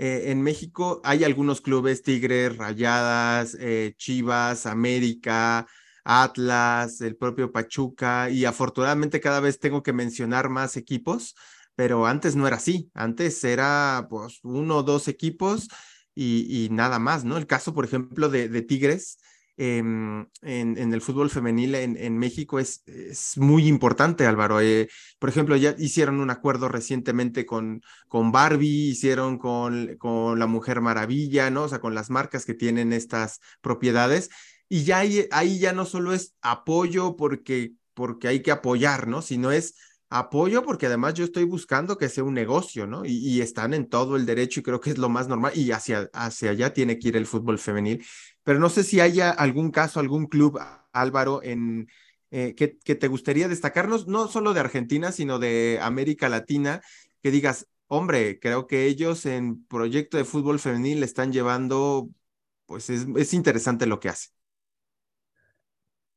[0.02, 5.66] eh, en México hay algunos clubes, Tigres, Rayadas, eh, Chivas, América,
[6.04, 11.34] Atlas, el propio Pachuca, y afortunadamente cada vez tengo que mencionar más equipos,
[11.74, 15.68] pero antes no era así, antes era pues uno o dos equipos
[16.14, 17.36] y, nada más, ¿no?
[17.36, 19.18] El caso, por ejemplo, de, de Tigres
[19.60, 24.60] em, en, en, el fútbol femenil en, en México es, es, muy importante, Álvaro.
[24.60, 30.46] Eh, por ejemplo, ya hicieron un acuerdo recientemente con, con Barbie, hicieron con, con la
[30.46, 31.64] Mujer Maravilla, ¿no?
[31.64, 34.30] O sea, con las marcas que tienen estas propiedades.
[34.68, 39.20] Y ya ahí, ahí ya no solo es apoyo porque, porque hay que apoyar, ¿no?
[39.20, 39.74] Sino es
[40.10, 43.04] apoyo porque además yo estoy buscando que sea un negocio, ¿no?
[43.04, 46.10] Y, están en todo el derecho y creo que es lo más normal y hacia,
[46.12, 48.04] hacia allá tiene que ir el fútbol femenil.
[48.50, 50.58] Pero no sé si haya algún caso, algún club,
[50.92, 51.86] Álvaro, en
[52.32, 56.82] eh, que, que, te gustaría destacarnos, no solo de Argentina, sino de América Latina,
[57.22, 62.08] que digas, hombre, creo que ellos en proyecto de fútbol femenil están llevando,
[62.66, 64.32] pues es, es interesante lo que hacen.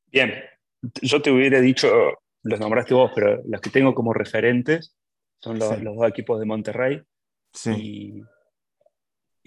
[0.07, 0.33] Bien,
[1.03, 1.87] yo te hubiera dicho
[2.41, 4.95] los nombraste vos, pero los que tengo como referentes
[5.39, 7.03] son los, dos equipos de Monterrey.
[7.51, 7.71] Sí.
[7.77, 8.23] Y,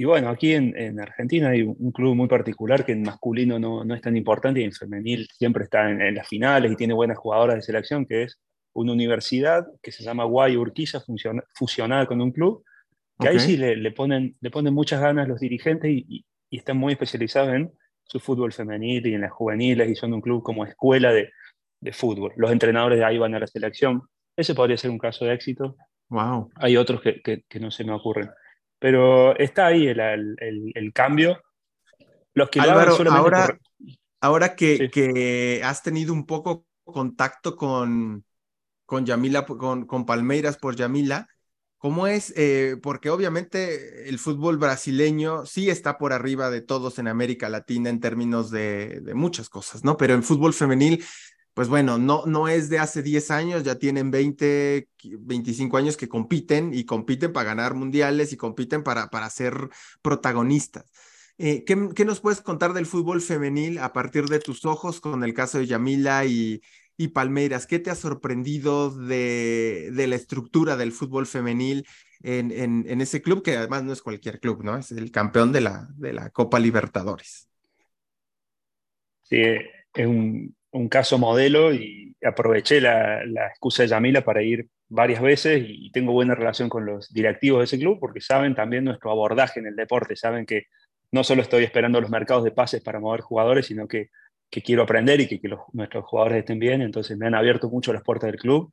[0.05, 4.03] bueno, aquí en, Argentina hay un club muy particular que en masculino no, no es
[4.03, 7.63] tan importante y en femenil siempre está en, las finales y tiene buenas jugadoras de
[7.63, 8.39] selección, que es
[8.75, 11.03] una universidad que se llama Guay Urquiza,
[11.55, 12.63] fusionada con un club,
[13.19, 16.93] que ahí sí le, ponen, le ponen muchas ganas los dirigentes y, y están muy
[16.93, 17.73] especializados en
[18.05, 21.31] su fútbol femenil y en las juveniles y son un club como escuela de,
[21.81, 22.33] de fútbol.
[22.37, 24.03] Los entrenadores de ahí van a la selección.
[24.37, 25.77] Ese podría ser un caso de éxito.
[26.09, 26.51] Wow.
[26.57, 28.31] Hay otros que, que, no se me ocurren.
[28.87, 31.43] Pero está ahí el, el, el, cambio.
[32.35, 33.59] Los que Álvaro, ahora,
[34.21, 38.25] ahora que, que has tenido un poco contacto con,
[38.85, 41.27] con Yamila, con, con Palmeiras por Yamila,
[41.79, 42.33] ¿Cómo es?
[42.37, 47.91] Eh, porque obviamente el fútbol brasileño sí está por arriba de todos en América Latina
[47.91, 49.97] en términos de, de, muchas cosas, ¿no?
[49.97, 51.05] Pero en fútbol femenil
[51.57, 54.91] pues bueno, no, no es de hace 10 años, ya tienen 20,
[55.21, 59.71] 25 años que compiten y compiten para ganar mundiales y compiten para, para ser
[60.03, 60.85] protagonistas.
[61.39, 65.25] Eh, ¿qué, ¿qué, nos puedes contar del fútbol femenil a partir de tus ojos con
[65.25, 66.61] el caso de Yamila y,
[66.99, 67.67] y Palmeiras?
[67.67, 71.87] ¿Qué te ha sorprendido de, de la estructura del fútbol femenil
[72.23, 74.77] en, en, en, ese club, que además no es cualquier club, ¿no?
[74.77, 77.49] Es el campeón de la, de la Copa Libertadores.
[79.23, 85.21] Sí, es un, un caso modelo y aproveché la, excusa de Yamila para ir varias
[85.21, 89.11] veces y tengo buena relación con los directivos de ese club porque saben también nuestro
[89.11, 90.65] abordaje en el deporte, saben que
[91.13, 94.11] no solo estoy esperando los mercados de pases para mover jugadores, sino que,
[94.51, 97.93] que quiero aprender y que, que nuestros jugadores estén bien, entonces me han abierto mucho
[97.93, 98.71] las puertas del club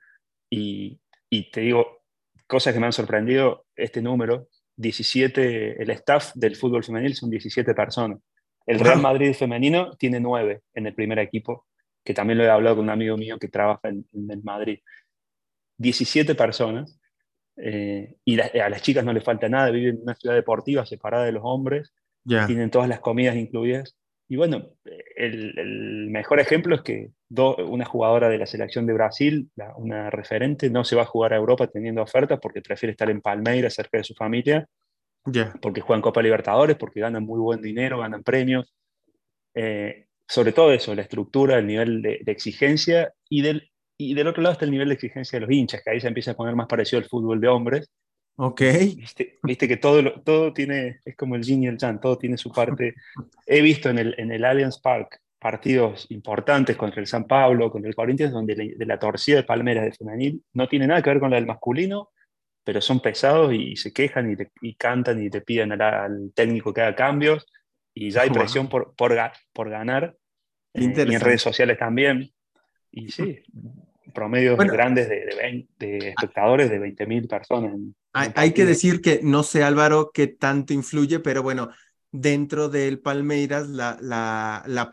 [0.49, 2.03] y, y te digo,
[2.47, 7.73] cosas que me han sorprendido, este número, 17, el staff del fútbol femenil son 17
[7.73, 8.19] personas.
[8.65, 11.65] El Real Madrid femenino tiene 9 en el primer equipo
[12.03, 14.05] que también lo he hablado con un amigo mío que trabaja en,
[14.43, 14.79] Madrid.
[15.77, 16.99] 17 personas,
[17.57, 21.25] eh, y a las chicas no les falta nada, viven en una ciudad deportiva separada
[21.25, 21.93] de los hombres,
[22.25, 23.97] tienen todas las comidas incluidas.
[24.29, 24.69] Y bueno,
[25.15, 30.83] el, mejor ejemplo es que una jugadora de la selección de Brasil, una referente, no
[30.83, 34.03] se va a jugar a Europa teniendo ofertas porque prefiere estar en Palmeiras, cerca de
[34.03, 34.67] su familia,
[35.61, 38.73] porque juegan Copa Libertadores, porque ganan muy buen dinero, ganan premios.
[39.53, 44.41] Eh, sobre todo eso, la estructura, el nivel de, exigencia y del, y del otro
[44.41, 46.55] lado está el nivel de exigencia de los hinchas, que ahí se empieza a poner
[46.55, 47.89] más parecido al fútbol de hombres.
[48.35, 48.61] Ok.
[49.43, 52.51] Viste, que todo, todo tiene, es como el yin y el yang, todo tiene su
[52.51, 52.95] parte.
[53.45, 57.89] He visto en el, en el Allianz Park partidos importantes contra el San Pablo, contra
[57.89, 61.19] el Corinthians, donde de la torcida de Palmeras de femenil no tiene nada que ver
[61.19, 62.11] con la del masculino,
[62.63, 66.81] pero son pesados y, se quejan y, y, cantan y te piden al, técnico que
[66.81, 67.45] haga cambios
[67.93, 69.15] y ya hay presión por, por,
[69.53, 70.17] por ganar.
[70.73, 72.31] Eh, y en redes sociales también.
[72.91, 73.39] Y sí,
[74.13, 77.75] promedios grandes de, de, espectadores de 20.000 personas.
[78.13, 81.69] hay, que decir que no sé, Álvaro, qué tanto influye, pero bueno,
[82.11, 84.91] dentro del Palmeiras la, la, la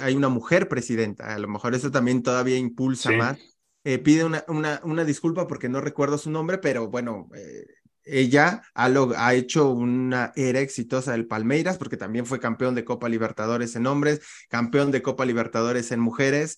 [0.00, 3.38] hay una mujer presidenta, a lo mejor eso también todavía impulsa más.
[3.84, 7.64] Eh, pide una, una, una, disculpa porque no recuerdo su nombre, pero bueno, eh,
[8.06, 13.08] ella ha, ha, hecho una era exitosa del Palmeiras porque también fue campeón de Copa
[13.08, 16.56] Libertadores en hombres, campeón de Copa Libertadores en mujeres.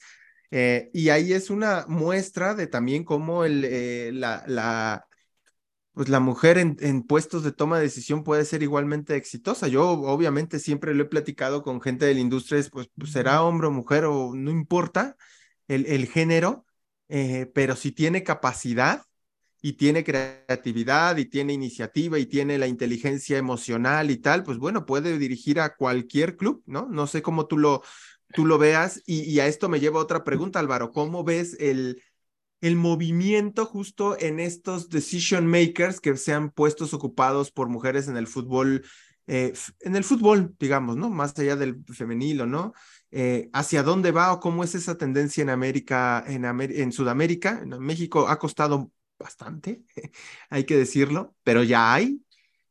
[0.51, 5.07] Eh, y ahí es una muestra de también cómo el, eh, la, la,
[5.93, 9.69] pues la mujer en, en, puestos de toma de decisión puede ser igualmente exitosa.
[9.69, 13.69] Yo obviamente siempre lo he platicado con gente de la industria, pues, pues será hombre
[13.69, 15.17] o mujer o no importa
[15.69, 16.67] el, el género,
[17.09, 19.03] eh, pero si tiene capacidad,
[19.61, 24.87] y tiene creatividad y tiene iniciativa y tiene la inteligencia emocional y tal, pues bueno,
[24.87, 26.89] puede dirigir a cualquier club, ¿no?
[26.91, 27.83] No sé cómo tú lo,
[28.33, 32.03] tú lo veas y, a esto me lleva otra pregunta, Álvaro, ¿cómo ves el,
[32.61, 38.27] el movimiento justo en estos decision makers que sean puestos ocupados por mujeres en el
[38.27, 38.85] fútbol
[39.31, 41.11] eh, en el fútbol, digamos, ¿no?
[41.11, 42.73] Más allá del femenil o no,
[43.11, 47.61] eh, hacia dónde va o cómo es esa tendencia en América, en, en Sudamérica.
[47.63, 49.83] En México ha costado bastante,
[50.51, 52.23] hay que decirlo, pero ya hay,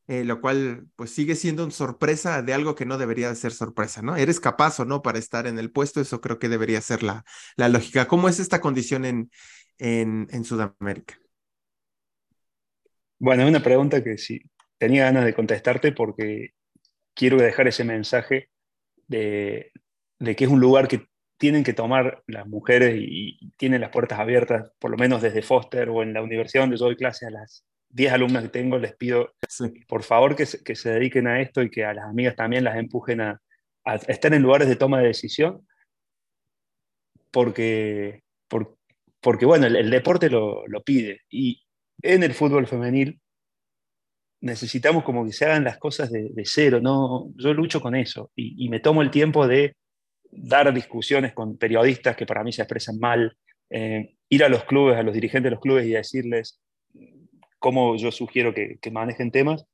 [0.08, 3.52] eh, lo cual pues sigue siendo una sorpresa de algo que no debería de ser
[3.52, 4.16] sorpresa, ¿no?
[4.16, 7.26] Eres capaz o no para estar en el puesto, eso creo que debería ser la,
[7.58, 8.08] la lógica.
[8.08, 9.32] ¿Cómo es esta condición en,
[9.78, 11.20] en, en Sudamérica?
[13.20, 14.42] Bueno, es una pregunta que sí,
[14.78, 16.52] tenía ganas de contestarte porque
[17.14, 18.50] quiero dejar ese mensaje
[19.08, 19.72] de,
[20.20, 21.08] que es un lugar que
[21.38, 25.90] tienen que tomar las mujeres y, tienen las puertas abiertas, por lo menos desde Foster
[25.90, 28.96] o en la universidad donde yo doy clases a las 10 alumnas que tengo, les
[28.96, 29.34] pido
[29.88, 32.64] por favor que se, que se, dediquen a esto y que a las amigas también
[32.64, 33.42] las empujen a,
[34.08, 35.66] estar en lugares de toma de decisión,
[37.32, 38.24] porque,
[39.22, 41.22] porque, bueno, el, deporte lo, lo, pide.
[41.30, 41.64] Y
[42.02, 43.22] en el fútbol femenil
[44.42, 47.32] necesitamos como que se hagan las cosas de, cero, ¿no?
[47.36, 49.76] Yo lucho con eso y, me tomo el tiempo de
[50.38, 53.36] dar discusiones con periodistas que para mí se expresan mal,
[53.70, 56.60] eh, ir a los clubes, a los dirigentes de los clubes y decirles
[57.60, 59.66] cómo yo sugiero que, manejen temas,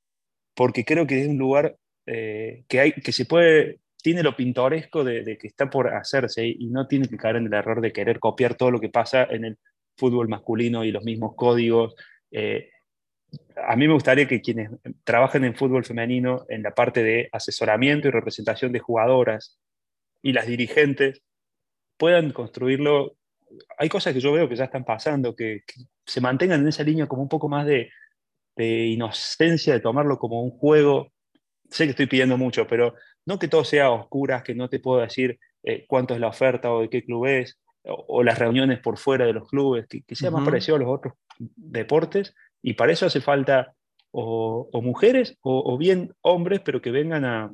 [0.55, 5.03] porque creo que es un lugar eh, que, hay, que se puede, tiene lo pintoresco
[5.03, 8.19] de, que está por hacerse y no tiene que caer en el error de querer
[8.19, 9.57] copiar todo lo que pasa en el
[9.97, 11.93] fútbol masculino y los mismos códigos.
[12.31, 12.69] Eh,
[13.67, 14.69] a mí me gustaría que quienes
[15.03, 19.59] trabajen en fútbol femenino, en la parte de asesoramiento y representación de jugadoras
[20.23, 21.21] y las dirigentes,
[21.97, 23.15] puedan construirlo.
[23.77, 25.61] Hay cosas que yo veo que ya están pasando, que,
[26.05, 27.89] se mantengan en esa línea como un poco más de,
[28.57, 31.11] inocencia, de tomarlo como un juego.
[31.69, 34.79] Sé que estoy pidiendo mucho, pero no que todo sea a oscuras, que no te
[34.79, 38.79] puedo decir eh, cuánto es la oferta o de qué club es, o, las reuniones
[38.79, 42.93] por fuera de los clubes, que, sea más parecido a los otros deportes y para
[42.93, 43.73] eso hace falta
[44.11, 47.51] o, mujeres o, bien hombres, pero que, vengan a,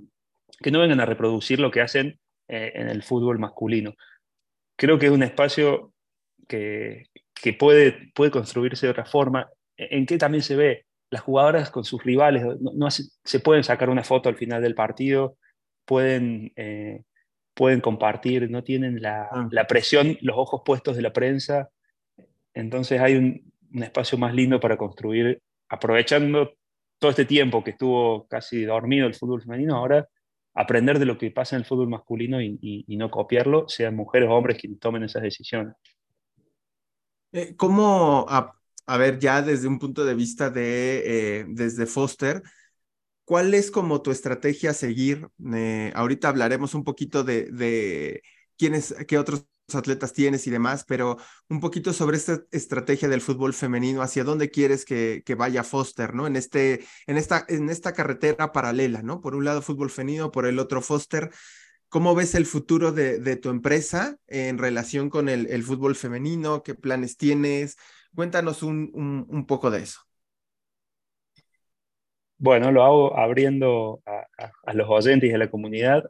[0.60, 2.20] que no vengan a reproducir lo que hacen
[2.50, 3.94] eh, en el fútbol masculino.
[4.76, 5.94] Creo que es un espacio
[6.48, 11.72] que, que puede, puede construirse de otra forma, en que también se ve las jugadoras
[11.72, 15.38] con sus rivales, no, se pueden sacar una foto al final del partido,
[15.86, 17.04] pueden, eh,
[17.54, 19.48] pueden compartir, no tienen la, ah.
[19.52, 21.70] la, presión, los ojos puestos de la prensa.
[22.54, 26.54] Entonces hay un, un espacio más lindo para construir, aprovechando
[27.00, 30.08] todo este tiempo que estuvo casi dormido el fútbol femenino, ahora
[30.54, 34.34] aprender de lo que pasa en el fútbol masculino y, no copiarlo, sean mujeres o
[34.34, 35.76] hombres quienes tomen esas decisiones.
[37.32, 41.04] Eh, ¿Cómo, a, ver, ya desde un punto de vista de,
[41.40, 42.42] eh, desde Foster,
[43.24, 45.28] cuál es como tu estrategia a seguir?
[45.54, 48.22] Eh, ahorita hablaremos un poquito de, de
[48.58, 51.18] quiénes, qué otros atletas tienes y demás, pero
[51.50, 56.14] un poquito sobre esta estrategia del fútbol femenino, hacia dónde quieres que, que, vaya Foster,
[56.14, 56.28] ¿no?
[56.28, 59.22] En, este, en, esta, en esta carretera paralela, ¿no?
[59.22, 61.32] Por un lado fútbol femenino, por el otro Foster.
[61.90, 66.62] ¿Cómo ves el futuro de, tu empresa en relación con el, fútbol femenino?
[66.62, 67.78] ¿Qué planes tienes?
[68.14, 70.02] Cuéntanos un, poco de eso.
[72.38, 76.10] Bueno, lo hago abriendo a, a, los oyentes y a la comunidad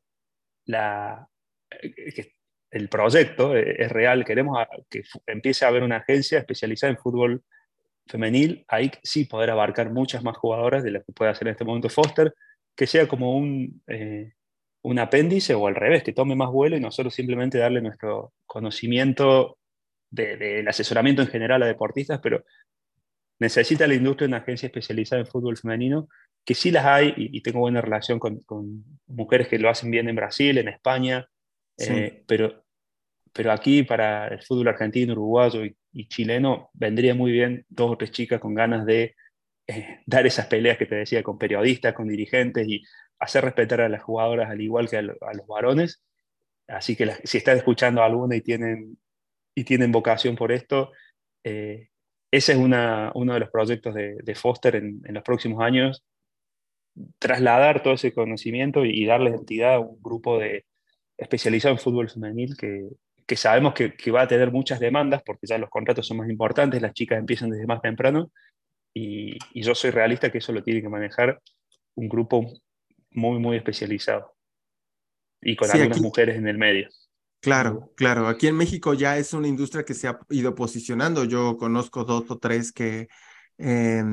[0.65, 1.27] la,
[1.81, 2.31] eh,
[2.71, 4.58] el proyecto e-, es real, queremos
[4.89, 7.43] que empiece a haber una agencia especializada en fútbol
[8.08, 11.65] femenil, ahí sí poder abarcar muchas más jugadoras de las que puede hacer en este
[11.65, 12.34] momento Foster,
[12.75, 14.34] que sea como un, eh,
[14.82, 19.58] un apéndice o al revés, que tome más vuelo y nosotros simplemente darle nuestro conocimiento
[20.10, 22.43] del asesoramiento en general a deportistas, pero
[23.39, 26.10] necesita la industria una agencia especializada en fútbol femenino,
[26.45, 28.41] que sí las hay y, tengo buena relación con,
[29.08, 31.27] mujeres que lo hacen bien en Brasil, en España,
[31.79, 32.65] eh, pero,
[33.33, 35.75] pero aquí para el fútbol argentino, uruguayo y,
[36.07, 39.15] chileno vendría muy bien dos o tres chicas con ganas de
[39.67, 42.83] eh, dar esas peleas que te decía con periodistas, con dirigentes y
[43.19, 46.03] hacer respetar a las jugadoras al igual que a, los varones.
[46.67, 48.97] Así que si están escuchando alguna y tienen,
[49.55, 50.91] y tienen vocación por esto,
[51.43, 51.89] eh,
[52.31, 56.06] ese es una, uno de los proyectos de, Foster en, en, los próximos años,
[57.17, 60.65] trasladar todo ese conocimiento y, y darle entidad a un grupo de,
[61.19, 62.89] especializado en fútbol femenil que,
[63.25, 66.29] que sabemos que, que, va a tener muchas demandas porque ya los contratos son más
[66.29, 68.31] importantes, las chicas empiezan desde más temprano
[68.93, 71.39] y, y yo soy realista que eso lo tiene que manejar
[71.95, 72.45] un grupo
[73.11, 74.33] muy, muy especializado
[75.41, 76.89] y con algunas mujeres en el medio.
[77.41, 78.27] Claro, claro.
[78.27, 81.23] Aquí en México ya es una industria que se ha ido posicionando.
[81.23, 83.07] Yo conozco dos o tres que,
[83.57, 84.03] eh,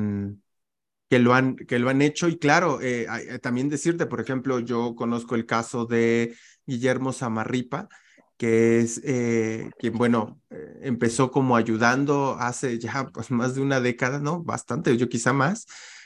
[1.09, 2.29] que lo han, que lo han hecho.
[2.29, 3.05] Y claro, eh,
[3.41, 6.35] también decirte, por ejemplo, yo conozco el caso de
[6.67, 7.89] Guillermo Samarripa,
[8.37, 13.79] que es eh, quien, bueno, eh, empezó como ayudando hace ya pues, más de una
[13.79, 14.43] década, ¿no?
[14.43, 15.65] Bastante, yo quizá más,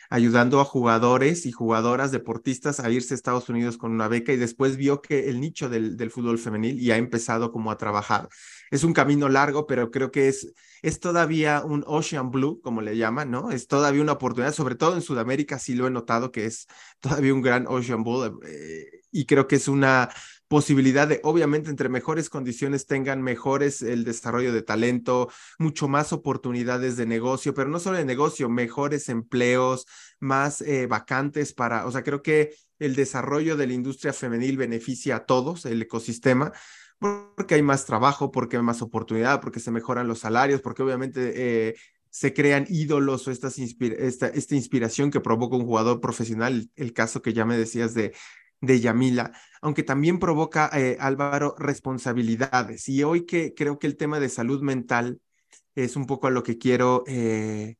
[0.10, 4.38] ayudando a jugadores y jugadoras deportistas a irse a Estados Unidos con una beca y
[4.38, 8.30] después vio que el nicho del, del fútbol femenil y ha empezado como a trabajar.
[8.72, 12.98] Es un camino largo, pero creo que es, es todavía un ocean blue, como le
[12.98, 13.52] llaman, ¿no?
[13.52, 16.68] Es todavía una oportunidad, sobre todo en Sudamérica sí lo he notado que es
[17.00, 20.10] todavía un gran ocean blue eh, y creo que es una
[20.52, 26.98] posibilidad de, obviamente, entre mejores condiciones tengan mejores el desarrollo de talento, mucho más oportunidades
[26.98, 29.88] de negocio, pero no solo de negocio, mejores empleos,
[30.20, 35.16] más eh, vacantes para, o sea, creo que el desarrollo de la industria femenil beneficia
[35.16, 36.52] a todos, el ecosistema,
[37.00, 41.32] porque hay más trabajo, porque hay más oportunidad, porque se mejoran los salarios, porque obviamente
[41.34, 41.76] eh,
[42.10, 47.32] se crean ídolos o esta, esta inspiración que provoca un jugador profesional, el caso que
[47.32, 48.12] ya me decías de,
[48.62, 52.88] de Yamila, aunque también provoca, eh, Álvaro, responsabilidades.
[52.88, 55.20] Y hoy que creo que el tema de salud mental
[55.76, 57.76] es un poco a lo que quiero eh,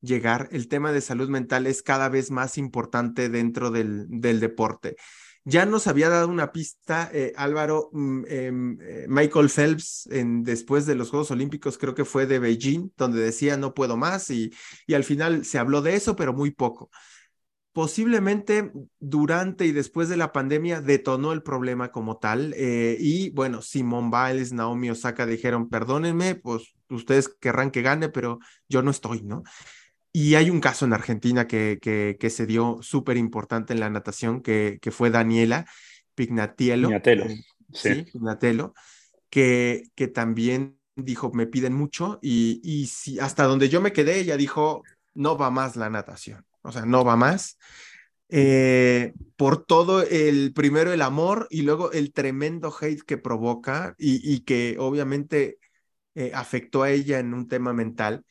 [0.00, 4.96] llegar, el tema de salud mental es cada vez más importante dentro del, del deporte.
[5.44, 10.94] Ya nos había dado una pista, eh, Álvaro, mm, em, Michael Phelps, en, después de
[10.94, 14.52] los Juegos Olímpicos, creo que fue de Beijing, donde decía no puedo más y,
[14.86, 16.90] y al final se habló de eso, pero muy poco
[17.78, 22.52] posiblemente durante y después de la pandemia detonó el problema como tal.
[22.56, 28.40] Eh, y bueno, Simon Biles, Naomi Osaka dijeron, perdónenme, pues ustedes querrán que gane, pero
[28.68, 29.44] yo no estoy, ¿no?
[30.12, 33.90] Y hay un caso en Argentina que, que, que se dio súper importante en la
[33.90, 35.64] natación, que, que fue Daniela
[36.16, 36.88] Pignatiello.
[36.88, 37.26] Pignatello,
[37.72, 38.06] sí.
[38.12, 38.74] Pignatello,
[39.30, 44.18] que, que también dijo, me piden mucho y, y si, hasta donde yo me quedé,
[44.18, 44.82] ella dijo,
[45.14, 47.58] no va más la natación o sea, no va más.
[48.28, 54.40] Eh, por todo el, primero el amor y luego el tremendo hate que provoca y,
[54.40, 55.58] que obviamente
[56.14, 58.24] eh, afectó a ella en un tema mental.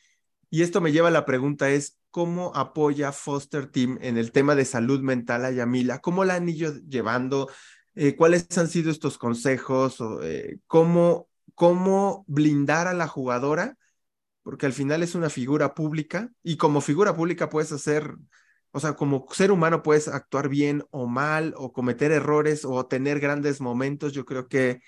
[0.50, 4.56] Y esto me lleva a la pregunta es, ¿cómo apoya Foster Team en el tema
[4.56, 6.00] de salud mental a Yamila?
[6.00, 7.50] ¿Cómo la han ido llevando?
[7.96, 9.98] Eh, ¿Cuáles han sido estos consejos?
[10.68, 13.78] ¿cómo, ¿Cómo blindar a la jugadora
[14.48, 18.16] porque al final es una figura pública y como figura pública puedes hacer,
[18.72, 23.20] o sea, como ser humano puedes actuar bien o mal o cometer errores o tener
[23.20, 24.14] grandes momentos.
[24.14, 24.80] Yo creo que,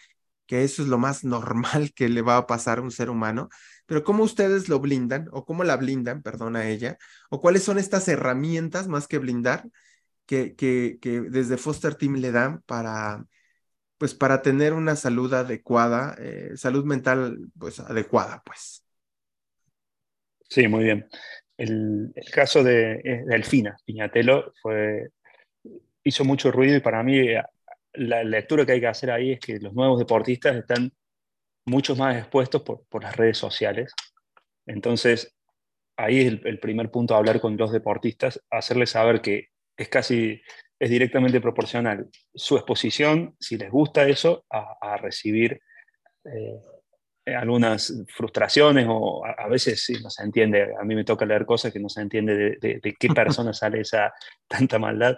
[0.45, 3.49] que eso es lo más normal que le va a pasar a un ser humano.
[3.85, 6.97] Pero ¿cómo ustedes lo blindan o cómo la blindan, perdón, a ella?
[7.29, 9.67] ¿O cuáles son estas herramientas más que blindar
[10.25, 13.25] que, que, que desde Foster Team le dan para,
[13.97, 18.85] pues para tener una salud adecuada, eh, salud mental pues adecuada, pues.
[20.49, 21.07] Sí, muy bien.
[21.57, 25.09] El, caso de, Delfina Piñatelo fue,
[26.03, 27.43] hizo mucho ruido y para mí eh,
[27.93, 30.91] la lectura que hay que hacer ahí es que los nuevos deportistas están
[31.65, 33.93] mucho más expuestos por, por las redes sociales.
[34.65, 35.35] Entonces,
[35.99, 40.41] ahí es el, primer punto a hablar con los deportistas, hacerles saber que es casi,
[40.79, 45.61] es directamente proporcional su exposición, si les gusta eso, a, recibir
[46.23, 46.61] eh, eh,
[47.35, 51.71] algunas frustraciones o a, veces sí, no se entiende, a mí me toca leer cosas
[51.71, 54.13] que no se entiende de, qué persona sale esa
[54.47, 55.17] tanta maldad.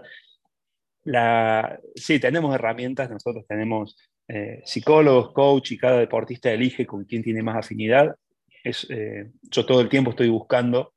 [1.03, 3.97] La, sí, tenemos herramientas, nosotros tenemos
[4.28, 8.16] eh, psicólogos, coach y cada deportista elige con quién tiene más afinidad.
[8.64, 10.93] Es, eh, yo todo el tiempo estoy buscando,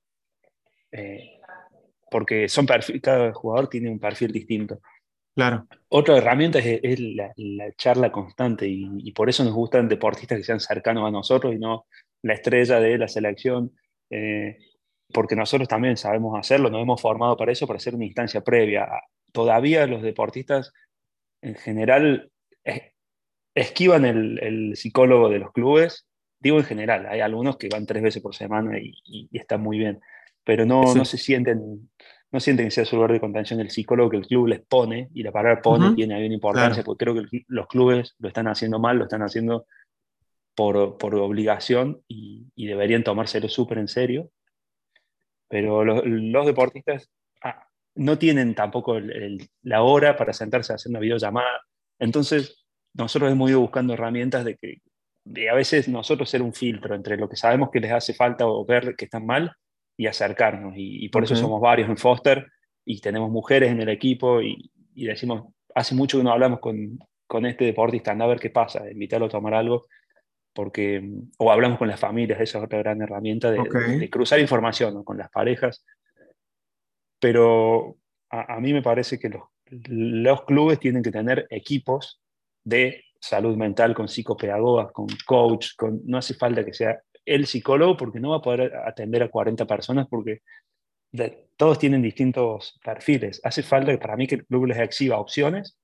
[2.10, 2.66] porque son
[3.02, 4.80] cada jugador tiene un perfil distinto.
[5.34, 5.66] Claro.
[5.88, 7.32] Otra herramienta es, la,
[7.76, 11.86] charla constante y, por eso nos gustan deportistas que sean cercanos a nosotros y no
[12.22, 13.72] la estrella de la selección,
[14.10, 14.58] eh,
[15.12, 18.88] porque nosotros también sabemos hacerlo, nos hemos formado para eso, para hacer una instancia previa.
[19.32, 20.72] Todavía los deportistas
[21.42, 22.30] en general
[23.54, 26.06] esquivan el, psicólogo de los clubes,
[26.40, 30.00] digo en general, hay algunos que van tres veces por semana y, están muy bien,
[30.44, 31.90] pero no, no se sienten
[32.34, 35.08] no sienten que sea su lugar de contención el psicólogo que el club les pone,
[35.14, 38.48] y la palabra pone tiene ahí una importancia, porque creo que los clubes lo están
[38.48, 39.66] haciendo mal, lo están haciendo
[40.56, 44.30] por, por obligación y, y, deberían tomárselo súper en serio.
[45.46, 47.08] Pero los, deportistas
[47.44, 48.98] ah, no tienen tampoco
[49.62, 51.62] la hora para sentarse a hacer una videollamada.
[52.00, 54.78] Entonces, nosotros hemos ido buscando herramientas de que
[55.24, 58.44] de a veces nosotros ser un filtro entre lo que sabemos que les hace falta
[58.48, 59.56] o ver que están mal
[59.96, 60.74] y acercarnos.
[60.76, 62.46] Y, por eso somos varios en Foster
[62.84, 67.46] y tenemos mujeres en el equipo y, decimos, hace mucho que no hablamos con, con
[67.46, 69.86] este deportista, anda a ver qué pasa, invitarlo a tomar algo,
[70.52, 71.02] porque,
[71.38, 75.30] o hablamos con las familias, esa es otra gran herramienta de, cruzar información con las
[75.30, 75.84] parejas.
[77.18, 77.96] Pero
[78.30, 79.42] a, mí me parece que los,
[79.88, 82.20] los clubes tienen que tener equipos
[82.62, 87.96] de salud mental con psicopedagogas, con coach, con, no hace falta que sea el psicólogo
[87.96, 90.42] porque no va a poder atender a 40 personas porque
[91.56, 93.40] todos tienen distintos perfiles.
[93.44, 95.78] Hace falta para mí que el club les exhiba opciones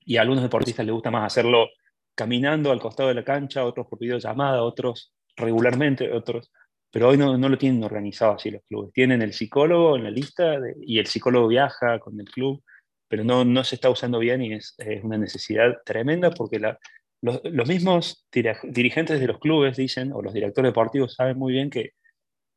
[0.00, 1.68] y a algunos deportistas les gusta más hacerlo
[2.14, 6.52] caminando al costado de la cancha, otros por videollamada, otros regularmente, otros.
[6.90, 8.92] Pero hoy no, no, lo tienen organizado así los clubes.
[8.92, 12.62] Tienen el psicólogo en la lista y el psicólogo viaja con el club,
[13.08, 16.78] pero no, no se está usando bien y es, es una necesidad tremenda porque la,
[17.22, 18.26] los, los, mismos
[18.64, 21.92] dirigentes de los clubes dicen, o los directores deportivos saben muy bien que,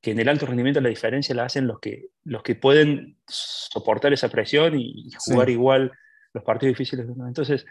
[0.02, 4.14] que en el alto rendimiento la diferencia la hacen los que, los que pueden soportar
[4.14, 5.92] esa presión y, jugar igual
[6.34, 7.08] los partidos difíciles.
[7.28, 7.66] Entonces,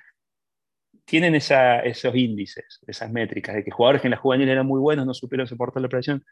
[1.05, 4.81] tienen esa, esos índices, esas métricas, de que jugadores que en la juvenil eran muy
[4.81, 6.25] buenos no supieron soportar la presión,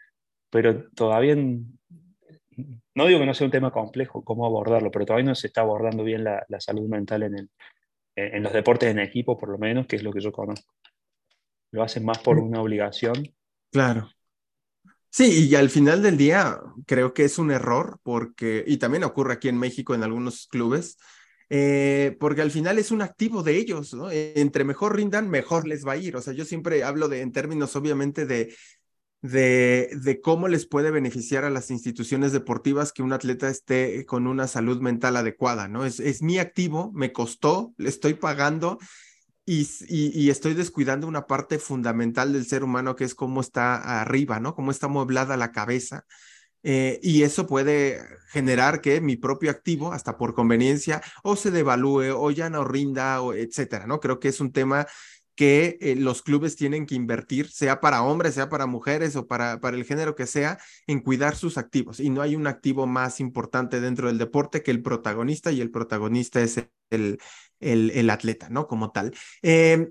[0.49, 5.35] pero todavía, no digo que no sea un tema complejo cómo abordarlo, pero todavía no
[5.35, 7.51] se está abordando bien la, la salud mental en, el,
[8.17, 10.73] en los deportes en equipo, por lo menos, que es lo que yo conozco.
[11.71, 12.45] Lo hacen más por mm.
[12.45, 13.35] una obligación.
[13.71, 14.11] Claro.
[15.11, 19.35] Sí, y al final del día creo que es un error porque, y también ocurre
[19.35, 20.97] aquí en México en algunos clubes,
[21.51, 24.11] eh, porque al final es un activo de ellos, ¿no?
[24.11, 26.17] Entre mejor rindan, mejor les va a ir.
[26.17, 28.55] O sea, yo siempre hablo de, en términos obviamente de,
[29.23, 34.27] de, de cómo les puede beneficiar a las instituciones deportivas que un atleta esté con
[34.27, 35.85] una salud mental adecuada, ¿no?
[35.85, 38.79] Es, es mi activo, me costó, le estoy pagando
[39.47, 44.39] y, y, estoy descuidando una parte fundamental del ser humano que es cómo está arriba,
[44.39, 44.55] ¿no?
[44.55, 46.05] Cómo está mueblada la cabeza
[46.63, 48.01] eh, y eso puede
[48.31, 53.21] generar que mi propio activo, hasta por conveniencia, o se devalúe o ya no rinda,
[53.21, 54.01] o etcétera, ¿no?
[54.01, 54.87] Creo que es un tema
[55.43, 59.59] que eh, los clubes tienen que invertir, sea para hombres, sea para mujeres o para,
[59.59, 61.99] para el género que sea, en cuidar sus activos.
[61.99, 65.73] Y no hay un activo más importante dentro del deporte que el protagonista, y el
[65.73, 67.19] protagonista es el,
[67.59, 68.69] el, atleta, ¿no?
[68.69, 69.13] Como tal.
[69.43, 69.89] Eh,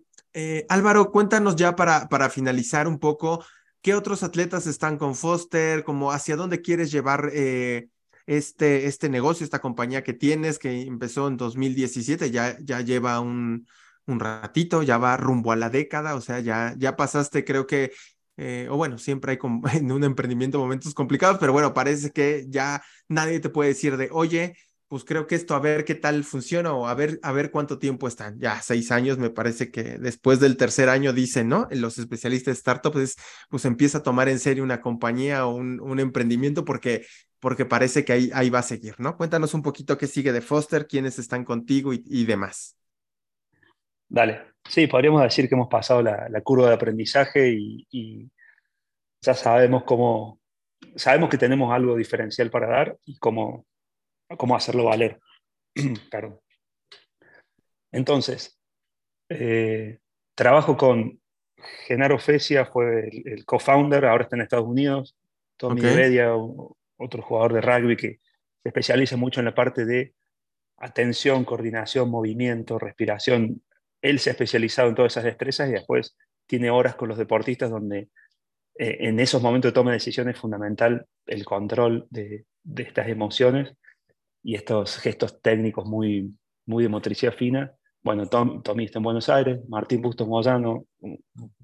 [0.69, 3.43] Álvaro, cuéntanos ya para, para finalizar un poco
[3.81, 5.83] ¿Qué otros atletas están con Foster?
[5.83, 7.89] Como hacia dónde quieres llevar eh,
[8.25, 13.67] este, este negocio, esta compañía que tienes, que empezó en 2017, ya, ya lleva un,
[14.07, 17.91] un ratito, ya va rumbo a la década, o sea, ya, ya pasaste, creo que,
[18.37, 19.39] eh, o bueno, siempre hay
[19.79, 24.09] en un emprendimiento momentos complicados, pero bueno, parece que ya nadie te puede decir de,
[24.11, 24.55] oye,
[24.91, 27.79] pues creo que esto a ver qué tal funciona o a ver, a ver cuánto
[27.79, 28.37] tiempo están.
[28.41, 31.65] Ya seis años, me parece que después del tercer año dicen, ¿no?
[31.71, 33.15] Los especialistas de startups,
[33.49, 37.05] pues empieza a tomar en serio una compañía o un, un emprendimiento porque,
[37.39, 39.15] porque parece que ahí, ahí va a seguir, ¿no?
[39.15, 42.75] Cuéntanos un poquito qué sigue de Foster, quiénes están contigo y, demás.
[44.13, 48.29] Dale, sí, podríamos decir que hemos pasado la, la curva de aprendizaje y, y
[49.21, 50.39] ya sabemos cómo,
[50.95, 53.65] sabemos que tenemos algo diferencial para dar y cómo
[54.37, 55.19] cómo hacerlo valer.
[57.91, 58.57] Entonces,
[59.29, 59.99] eh,
[60.35, 61.19] trabajo con
[61.85, 65.17] Genaro Fesia, fue el, co-founder, ahora está en Estados Unidos.
[65.57, 66.17] Tommy okay.
[66.97, 68.19] otro jugador de rugby que
[68.63, 70.13] se especializa mucho en la parte de
[70.77, 73.61] atención, coordinación, movimiento, respiración.
[74.01, 76.15] Él se ha especializado en todas esas destrezas y después
[76.47, 78.09] tiene horas con los deportistas donde
[78.75, 82.45] eh, en esos momentos de toma de decisiones es fundamental el control de,
[82.77, 83.73] estas emociones
[84.43, 86.33] y estos gestos técnicos muy,
[86.65, 87.73] muy de motricidad fina.
[88.03, 90.85] Bueno, Tom, Tommy está en Buenos Aires, Martín Bustos Moyano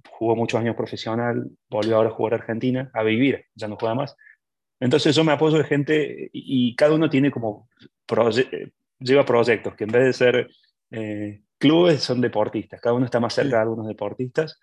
[0.10, 3.96] jugó muchos años profesional, volvió ahora a jugar a Argentina, a vivir, ya no juega
[3.96, 4.16] más.
[4.80, 7.68] Entonces yo me apoyo de gente y, cada uno tiene como,
[9.00, 10.50] lleva proyectos que en vez de ser
[10.92, 14.60] eh, clubes son deportistas, cada uno está más cerca de algunos deportistas.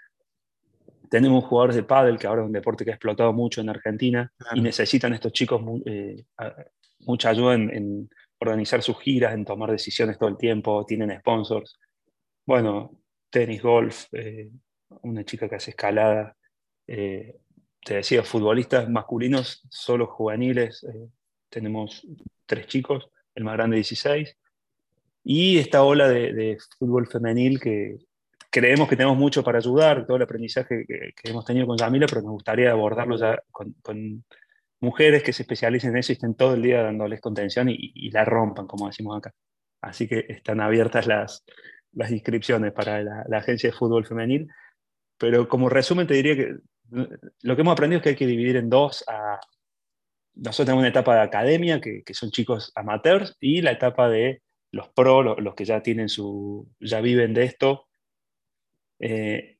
[1.10, 4.32] Tenemos jugadores de pádel, que ahora es un deporte que ha explotado mucho en Argentina
[4.54, 6.24] y necesitan estos chicos eh,
[7.00, 8.08] mucha ayuda en,
[8.40, 11.78] organizar sus giras, en tomar decisiones todo el tiempo, tienen sponsors.
[12.44, 12.98] Bueno,
[13.30, 14.50] tenis, golf, eh,
[15.02, 16.36] una chica que hace escalada.
[16.86, 17.36] Eh,
[17.82, 20.86] te decía, futbolistas masculinos, solo juveniles,
[21.48, 22.06] tenemos
[22.44, 24.36] tres chicos, el más grande 16.
[25.24, 27.98] Y esta ola de, fútbol femenil que
[28.50, 32.22] creemos que tenemos mucho para ayudar, todo el aprendizaje que, hemos tenido con Yamila, pero
[32.22, 33.74] nos gustaría abordarlo ya con
[34.84, 38.24] mujeres que se especialicen en eso y estén todo el día dándoles contención y, la
[38.24, 39.32] rompan, como decimos acá.
[39.80, 41.42] Así que están abiertas las,
[42.10, 44.48] inscripciones para la, agencia de fútbol femenil.
[45.18, 46.56] Pero como resumen te diría que
[47.42, 49.40] lo que hemos aprendido es que hay que dividir en dos a...
[50.36, 54.42] Nosotros tenemos una etapa de academia, que son chicos amateurs, y la etapa de
[54.74, 57.86] los pro, los, que ya tienen su, ya viven de esto.
[58.98, 59.58] Eh,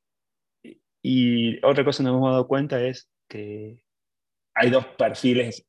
[1.03, 3.85] y otra cosa que nos hemos dado cuenta es que
[4.55, 5.67] hay dos perfiles,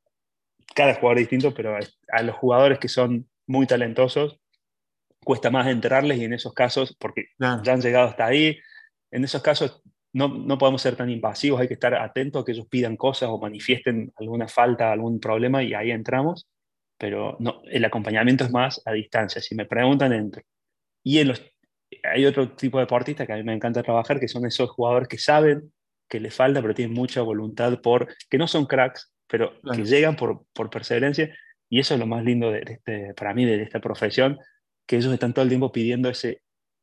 [0.74, 1.78] cada jugador distinto, pero
[2.12, 4.40] a los jugadores que son muy talentosos
[5.24, 8.58] cuesta más enterarles y en esos casos, porque ya han llegado hasta ahí,
[9.12, 9.82] en esos casos
[10.14, 13.30] no, no podemos ser tan invasivos, hay que estar atentos a que ellos pidan cosas
[13.30, 16.48] o manifiesten alguna falta, algún problema y ahí entramos,
[16.98, 19.42] pero no, el acompañamiento es más a distancia.
[19.42, 20.42] Si me preguntan, entro.
[21.04, 21.44] Y en los,
[22.04, 25.08] hay otro tipo de deportistas que a mí me encanta trabajar, que son esos jugadores
[25.08, 25.72] que saben
[26.08, 30.16] que les falta, pero tienen mucha voluntad por, que no son cracks, pero que llegan
[30.16, 31.36] por, por perseverancia.
[31.70, 34.38] Y eso es lo más lindo de, este, para mí de esta profesión,
[34.88, 36.42] que ellos están todo el tiempo pidiendo ese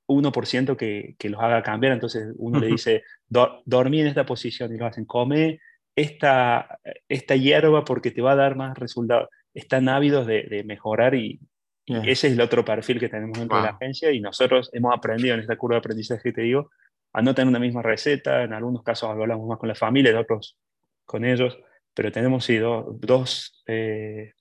[0.08, 1.92] 1% que, que los haga cambiar.
[1.92, 5.60] Entonces uno le dice, dormí en esta posición y lo hacen, come
[5.94, 9.28] esta, esta hierba porque te va a dar más resultados.
[9.54, 11.40] Están ávidos de, de mejorar y,
[11.84, 15.34] ese es el otro perfil que tenemos dentro de la agencia y nosotros hemos aprendido
[15.34, 16.70] en esta curva de aprendizaje que te digo
[17.12, 20.16] a no tener una misma receta, en algunos casos hablamos más con la familia, en
[20.16, 20.56] otros
[21.04, 21.58] con ellos,
[21.92, 24.32] pero tenemos sí, dos, eh,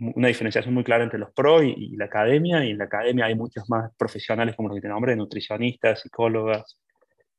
[0.00, 3.34] una diferenciación muy clara entre los pros y, la academia, y en la academia hay
[3.34, 6.80] muchos más profesionales, como los que te nombré, nutricionistas, psicólogas,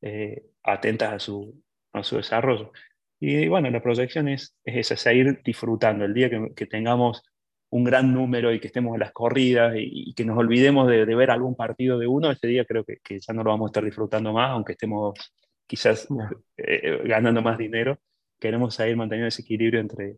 [0.01, 2.71] eh, atentas a su, a su desarrollo.
[3.19, 6.05] Y bueno, la proyección es, es esa, seguir disfrutando.
[6.05, 7.23] El día que, que, tengamos
[7.69, 11.31] un gran número y que estemos en las corridas y, que nos olvidemos de, ver
[11.31, 13.83] algún partido de uno, ese día creo que, que, ya no lo vamos a estar
[13.83, 15.13] disfrutando más, aunque estemos
[15.67, 16.07] quizás
[16.57, 17.99] eh, ganando más dinero.
[18.39, 20.15] Queremos seguir manteniendo ese equilibrio entre,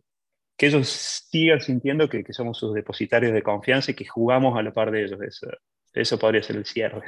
[0.56, 4.62] que ellos sigan sintiendo que, que, somos sus depositarios de confianza y que jugamos a
[4.62, 5.20] la par de ellos.
[5.20, 5.48] Eso,
[5.92, 7.02] eso podría ser el cierre.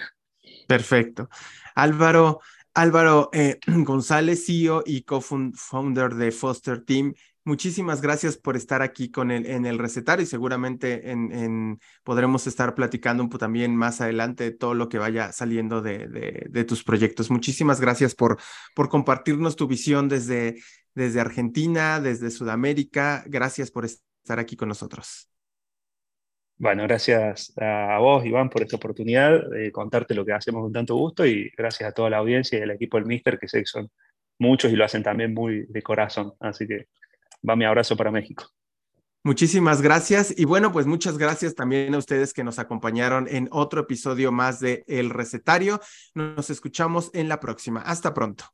[0.67, 1.29] Perfecto.
[1.75, 2.41] Álvaro,
[2.75, 7.15] Álvaro eh, González, CEO y co-founder de Foster Team,
[7.45, 12.75] muchísimas gracias por estar aquí con el, en el recetario y seguramente en, podremos estar
[12.75, 17.31] platicando un poco también más adelante de todo lo que vaya saliendo de, tus proyectos.
[17.31, 18.39] Muchísimas gracias por,
[18.89, 20.61] compartirnos tu visión desde
[21.21, 23.25] Argentina, desde Sudamérica.
[23.27, 25.29] Gracias por estar aquí con nosotros.
[26.57, 30.95] Bueno, gracias a vos, Iván, por esta oportunidad de contarte lo que hacemos con tanto
[30.95, 33.67] gusto y gracias a toda la audiencia y al equipo del Mister, que sé que
[33.67, 33.91] son
[34.39, 36.33] muchos y lo hacen también muy de corazón.
[36.41, 36.87] Así que
[37.49, 38.45] va mi abrazo para México.
[39.25, 40.35] Muchísimas gracias.
[40.37, 44.61] Y bueno, pues muchas gracias también a ustedes que nos acompañaron en otro episodio más
[44.61, 45.81] de El Recetario.
[46.15, 47.81] Nos escuchamos en la próxima.
[47.81, 48.45] Hasta pronto.